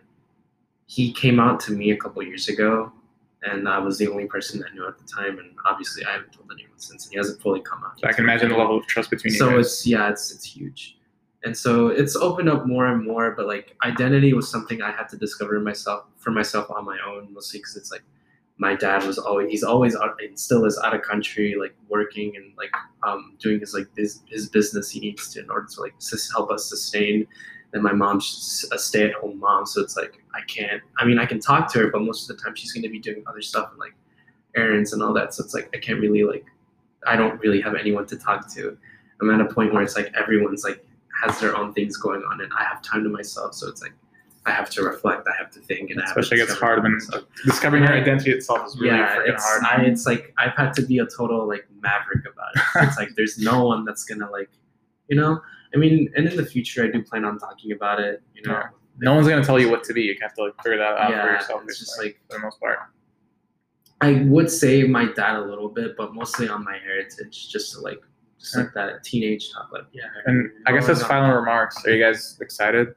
he 0.88 1.14
came 1.14 1.40
out 1.40 1.62
to 1.62 1.72
me 1.72 1.92
a 1.92 1.98
couple 1.98 2.22
years 2.24 2.50
ago, 2.50 2.92
and 3.44 3.70
I 3.70 3.80
was 3.80 3.98
the 3.98 4.08
only 4.08 4.26
person 4.26 4.60
that 4.60 4.74
knew 4.74 4.88
at 4.88 4.98
the 4.98 5.06
time. 5.06 5.40
And 5.40 5.52
obviously, 5.66 6.06
I 6.06 6.12
haven't 6.12 6.34
told 6.34 6.52
anyone 6.52 6.78
since, 6.78 7.06
and 7.06 7.12
he 7.12 7.18
hasn't 7.18 7.42
fully 7.42 7.62
come 7.62 7.84
out. 7.84 8.00
So 8.00 8.08
I 8.08 8.14
can 8.14 8.26
imagine 8.26 8.50
the 8.50 8.58
level 8.58 8.78
of 8.78 8.88
trust 8.88 9.10
between 9.10 9.34
you 9.34 9.40
so 9.40 9.58
it's 9.58 9.88
yeah 9.88 10.10
it's 10.10 10.32
it's 10.32 10.46
huge 10.46 11.00
and 11.44 11.56
so 11.56 11.88
it's 11.88 12.16
opened 12.16 12.50
up 12.50 12.66
more 12.68 12.88
and 12.88 13.06
more 13.06 13.32
but 13.32 13.48
like 13.48 13.76
identity 13.84 14.34
was 14.34 14.50
something 14.50 14.82
i 14.82 14.92
had 14.92 15.08
to 15.10 15.18
discover 15.18 15.60
myself 15.60 16.06
for 16.18 16.32
myself 16.32 16.70
on 16.70 16.86
my 16.86 16.98
own 17.08 17.34
mostly 17.34 17.60
because 17.60 17.76
it's 17.76 17.92
like 17.92 18.04
my 18.58 18.76
dad 18.76 19.04
was 19.06 19.18
always 19.18 19.50
he's 19.50 19.64
always 19.64 19.96
out 19.96 20.16
and 20.22 20.38
still 20.38 20.66
is 20.66 20.80
out 20.84 20.94
of 20.94 21.02
country 21.02 21.56
like 21.60 21.76
working 21.88 22.36
and 22.36 22.54
like 22.58 22.72
um 23.04 23.36
doing 23.40 23.60
his 23.60 23.74
like 23.74 23.88
his, 23.96 24.22
his 24.28 24.50
business 24.50 24.90
he 24.90 25.00
needs 25.00 25.34
to 25.34 25.40
in 25.42 25.50
order 25.50 25.68
to 25.68 25.82
like 25.82 25.94
help 26.34 26.52
us 26.52 26.68
sustain 26.68 27.26
and 27.74 27.84
my 27.84 27.94
mom's 27.94 28.66
a 28.72 28.80
stay-at-home 28.80 29.40
mom 29.40 29.66
so 29.66 29.82
it's 29.82 29.96
like 29.96 30.24
i 30.34 30.42
can't 30.48 30.82
i 30.98 31.06
mean 31.06 31.20
i 31.20 31.26
can 31.26 31.40
talk 31.40 31.72
to 31.72 31.80
her 31.80 31.90
but 31.92 32.02
most 32.02 32.30
of 32.30 32.36
the 32.36 32.44
time 32.44 32.56
she's 32.56 32.72
going 32.72 32.84
to 32.84 32.90
be 32.90 33.00
doing 33.00 33.24
other 33.28 33.42
stuff 33.42 33.70
and 33.72 33.80
like 33.80 33.94
errands 34.56 34.94
and 34.94 35.04
all 35.04 35.14
that 35.14 35.34
so 35.34 35.44
it's 35.44 35.54
like 35.54 35.70
i 35.76 35.78
can't 35.78 36.00
really 36.00 36.24
like 36.24 36.46
i 37.06 37.16
don't 37.16 37.40
really 37.42 37.62
have 37.62 37.76
anyone 37.76 38.06
to 38.06 38.18
talk 38.18 38.52
to 38.52 38.78
I'm 39.22 39.30
at 39.30 39.42
a 39.42 39.54
point 39.54 39.74
where 39.74 39.84
it's 39.84 39.96
like 39.96 40.12
everyone's 40.18 40.64
like 40.64 40.86
has 41.24 41.40
their 41.40 41.56
own 41.56 41.74
things 41.74 41.98
going 41.98 42.22
on, 42.24 42.42
and 42.42 42.52
I 42.58 42.64
have 42.64 42.82
time 42.82 43.04
to 43.04 43.10
myself. 43.10 43.54
So 43.54 43.68
it's 43.68 43.82
like 43.82 43.94
I 44.46 44.52
have 44.52 44.70
to 44.72 44.84
reflect, 44.84 45.28
I 45.28 45.36
have 45.38 45.52
to 45.52 45.60
think, 45.60 45.92
and 45.92 46.00
I 46.00 46.06
have 46.06 46.14
to 46.14 46.20
Especially 46.20 46.38
gets 46.38 46.52
discover 46.52 46.80
hard 46.82 46.84
when 46.84 47.00
discovering 47.46 47.84
your 47.84 47.94
identity 47.94 48.32
itself 48.32 48.66
is 48.68 48.78
really 48.80 48.98
yeah, 48.98 49.18
freaking 49.18 49.34
it's 49.34 49.44
hard. 49.44 49.64
I, 49.64 49.84
it's 49.84 50.06
like 50.06 50.34
I've 50.38 50.54
had 50.56 50.74
to 50.76 50.82
be 50.82 51.00
a 51.00 51.06
total 51.06 51.48
like 51.48 51.68
maverick 51.82 52.26
about 52.26 52.56
it. 52.56 52.88
It's 52.88 52.98
like 52.98 53.10
there's 53.16 53.38
no 53.38 53.66
one 53.66 53.86
that's 53.86 54.04
gonna 54.04 54.30
like, 54.32 54.50
you 55.08 55.18
know. 55.18 55.42
I 55.74 55.78
mean, 55.78 56.12
and 56.16 56.28
in 56.28 56.36
the 56.36 56.46
future, 56.46 56.84
I 56.84 56.88
do 56.88 57.04
plan 57.04 57.26
on 57.26 57.38
talking 57.40 57.72
about 57.72 58.00
it. 58.00 58.22
You 58.34 58.42
know, 58.44 58.54
Yeah. 58.54 58.70
no 59.00 59.14
one's 59.16 59.28
gonna 59.28 59.44
tell 59.44 59.60
you 59.60 59.70
what 59.70 59.84
to 59.86 59.94
be. 59.94 60.02
You 60.04 60.16
have 60.22 60.34
to 60.36 60.44
like 60.46 60.56
figure 60.64 60.78
that 60.80 60.98
out 60.98 61.08
for 61.12 61.16
Yeah, 61.16 61.34
yourself. 61.34 61.64
it's 61.68 61.80
just 61.80 62.00
like- 62.00 62.20
for 62.30 62.38
the 62.38 62.44
most 62.44 62.60
part. 62.60 62.80
I 64.02 64.24
would 64.28 64.50
say 64.50 64.84
my 64.84 65.12
dad 65.14 65.36
a 65.36 65.42
little 65.42 65.70
bit, 65.70 65.96
but 65.98 66.14
mostly 66.16 66.48
on 66.48 66.64
my 66.64 66.78
heritage, 66.78 67.50
just 67.50 67.74
to 67.74 67.82
like, 67.82 68.02
just 68.40 68.56
like 68.56 68.74
that 68.74 69.04
teenage 69.04 69.52
talk. 69.52 69.70
Like, 69.74 69.84
yeah. 69.92 70.04
And 70.26 70.50
I 70.66 70.72
guess 70.72 70.88
up- 70.90 71.08
final 71.08 71.36
remarks, 71.36 71.86
are 71.86 71.92
you 71.92 72.02
guys 72.02 72.38
excited 72.42 72.96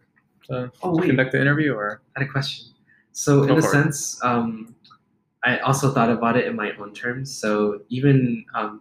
to, 0.49 0.71
Oh, 0.83 0.97
conduct 0.99 1.33
the 1.33 1.41
interview 1.41 1.75
or? 1.75 2.01
I 2.17 2.21
had 2.21 2.29
a 2.29 2.31
question. 2.31 2.69
So 3.11 3.45
Go 3.45 3.55
in 3.55 3.59
a 3.59 3.63
sense, 3.63 4.23
um, 4.25 4.75
I 5.43 5.59
also 5.59 5.91
thought 5.93 6.09
about 6.09 6.37
it 6.37 6.47
in 6.47 6.55
my 6.55 6.71
own 6.77 6.95
terms. 6.95 7.37
So 7.37 7.83
even 7.89 8.45
um, 8.55 8.81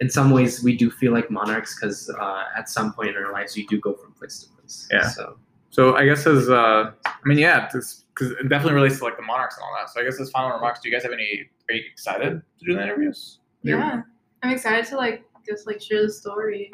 in 0.00 0.08
some 0.10 0.30
ways, 0.30 0.62
we 0.62 0.76
do 0.76 0.90
feel 0.90 1.12
like 1.12 1.30
monarchs 1.30 1.74
because 1.78 2.10
uh, 2.10 2.44
at 2.56 2.68
some 2.68 2.92
point 2.92 3.10
in 3.10 3.16
our 3.16 3.32
lives, 3.32 3.54
we 3.54 3.66
do 3.66 3.78
go 3.78 3.94
from 3.94 4.12
place 4.12 4.38
to 4.42 4.48
place. 4.56 4.88
Yeah. 4.90 5.08
So 5.08 5.36
So 5.70 5.96
I 5.96 6.04
guess 6.06 6.26
as 6.26 6.48
uh, 6.48 6.92
I 7.04 7.12
mean, 7.24 7.38
yeah, 7.38 7.66
because 7.66 8.04
it 8.18 8.48
definitely 8.48 8.74
relates 8.74 8.98
to 8.98 9.04
like 9.04 9.16
the 9.16 9.22
monarchs 9.22 9.56
and 9.56 9.64
all 9.64 9.74
that. 9.78 9.90
So 9.90 10.00
I 10.00 10.04
guess 10.04 10.18
as 10.20 10.30
final 10.30 10.50
remarks, 10.50 10.80
do 10.80 10.88
you 10.88 10.94
guys 10.94 11.02
have 11.04 11.12
any? 11.12 11.48
Are 11.68 11.74
you 11.74 11.82
excited 11.92 12.42
to 12.58 12.64
do 12.64 12.74
the 12.74 12.82
interviews? 12.82 13.38
Yeah, 13.62 14.02
I'm 14.42 14.50
excited 14.50 14.86
to 14.86 14.96
like 14.96 15.22
just 15.46 15.66
like 15.66 15.80
share 15.80 16.02
the 16.02 16.12
story. 16.12 16.70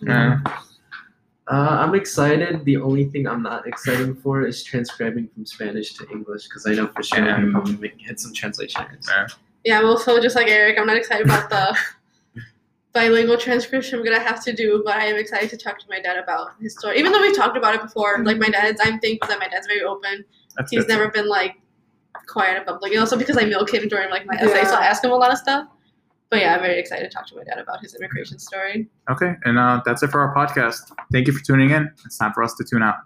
Yeah. 0.00 0.40
uh, 1.50 1.50
I'm 1.50 1.94
excited. 1.94 2.64
The 2.64 2.76
only 2.76 3.06
thing 3.06 3.26
I'm 3.26 3.42
not 3.42 3.66
excited 3.66 4.18
for 4.18 4.46
is 4.46 4.62
transcribing 4.62 5.28
from 5.32 5.46
Spanish 5.46 5.94
to 5.94 6.08
English 6.10 6.44
because 6.44 6.66
I 6.66 6.74
know 6.74 6.88
for 6.88 7.02
sure 7.02 7.24
Yeah. 7.24 7.36
I 7.36 7.50
probably 7.50 7.76
make, 7.76 7.98
hit 7.98 8.20
some 8.20 8.34
translation 8.34 8.82
errors. 8.82 9.06
Yeah. 9.08 9.26
Yeah, 9.64 9.82
well, 9.82 9.98
so 9.98 10.20
just 10.20 10.36
like 10.36 10.46
Erick, 10.46 10.78
I'm 10.78 10.86
not 10.86 10.96
excited 10.96 11.26
about 11.26 11.50
the 11.50 11.76
bilingual 12.96 13.36
transcription 13.36 13.98
I'm 13.98 14.04
gonna 14.04 14.18
have 14.18 14.42
to 14.44 14.52
do, 14.54 14.82
but 14.84 14.96
I 14.96 15.04
am 15.06 15.16
excited 15.16 15.50
to 15.50 15.56
talk 15.58 15.78
to 15.78 15.84
my 15.90 16.00
dad 16.00 16.16
about 16.16 16.52
his 16.60 16.72
story. 16.78 16.98
Even 16.98 17.12
though 17.12 17.20
we 17.20 17.32
talked 17.34 17.56
about 17.56 17.74
it 17.74 17.82
before, 17.82 18.24
like 18.24 18.38
my 18.38 18.48
dad's, 18.48 18.80
I'm 18.82 18.98
thankful 19.00 19.28
that 19.28 19.38
my 19.38 19.48
dad's 19.48 19.66
very 19.66 19.82
open. 19.82 20.24
That's 20.56 20.70
He's 20.70 20.80
good. 20.80 20.88
never 20.88 21.08
been 21.10 21.28
like 21.28 21.56
quiet 22.26 22.62
about 22.62 22.80
like, 22.82 22.92
and 22.92 23.00
also 23.00 23.18
because 23.18 23.36
I 23.36 23.44
milk 23.44 23.72
him 23.74 23.86
during 23.88 24.08
like 24.10 24.24
my 24.26 24.34
essay, 24.36 24.64
so 24.64 24.70
Yeah. 24.72 24.78
I 24.78 24.86
ask 24.86 25.04
him 25.04 25.10
a 25.10 25.16
lot 25.16 25.30
of 25.30 25.36
stuff. 25.36 25.68
But 26.30 26.40
yeah, 26.40 26.54
I'm 26.56 26.60
very 26.62 26.78
excited 26.80 27.04
to 27.08 27.14
talk 27.14 27.26
to 27.28 27.36
my 27.36 27.44
dad 27.44 27.58
about 27.58 27.80
his 27.82 27.94
immigration 27.94 28.38
story. 28.38 28.88
Okay, 29.10 29.34
and 29.44 29.58
uh, 29.58 29.82
that's 29.84 30.02
it 30.02 30.10
for 30.10 30.20
our 30.22 30.34
podcast. 30.34 30.90
Thank 31.12 31.26
you 31.28 31.32
for 31.34 31.44
tuning 31.44 31.70
in. 31.70 31.88
It's 32.06 32.16
time 32.16 32.32
for 32.32 32.42
us 32.42 32.54
to 32.54 32.64
tune 32.64 32.82
out. 32.82 32.96